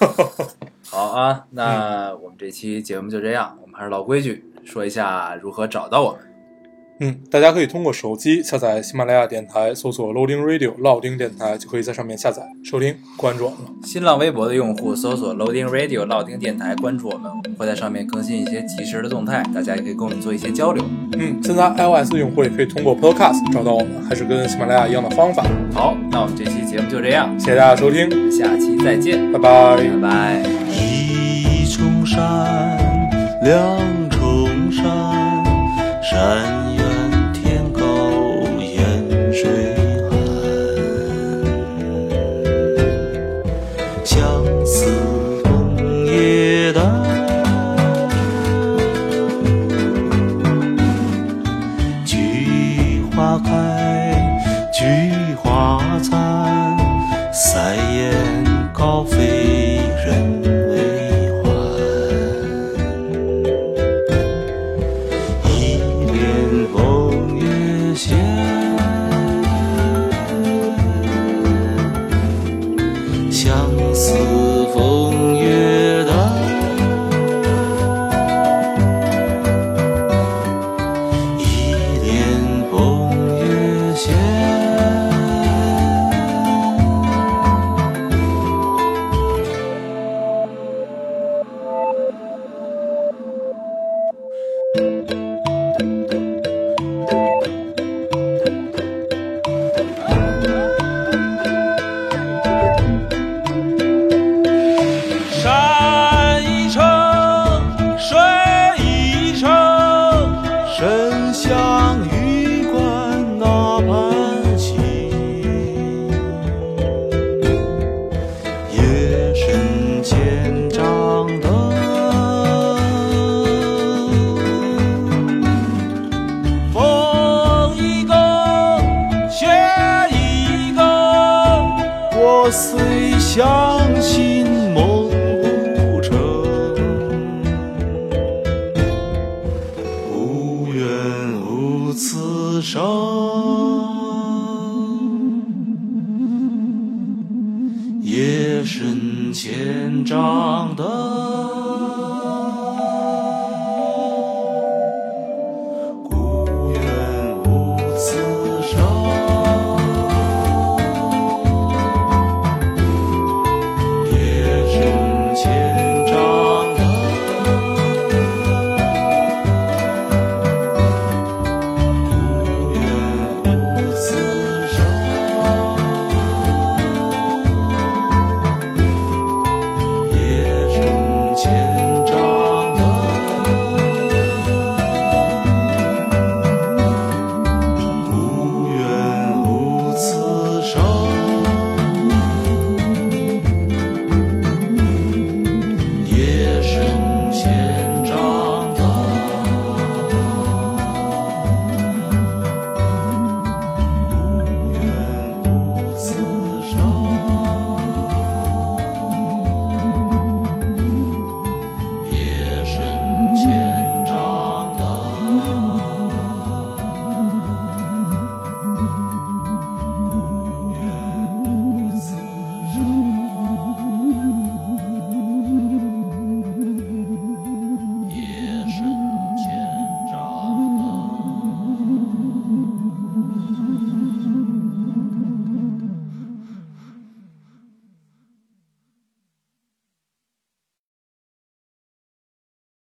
[0.90, 6.20] 好啊，那我们这期节目就这样，我们还是老规矩，说一下如何找到我们。
[7.00, 13.70] 嗯，大家可以通过手机下载喜马拉雅电台，搜索 Loading Radio 老丁电台，就可以在上面下载收听，关注我们了。
[13.84, 20.84] 新浪微博的用户搜索 Loading Radio 老丁电台，关注我们，我们会在上面更新一些及时的动态，大家也可以跟我们做一些交流。
[21.18, 25.44] 嗯，现在 iOS 用户也可以通过 Podcast 找到我们，还是跟喜马拉雅一样的方法。
[25.72, 30.42] 好，那我们这期节目就这样，谢谢大家收听，下期再见，拜拜拜拜。
[30.68, 32.20] 一重山，
[33.42, 35.44] 两重山，
[36.02, 36.57] 山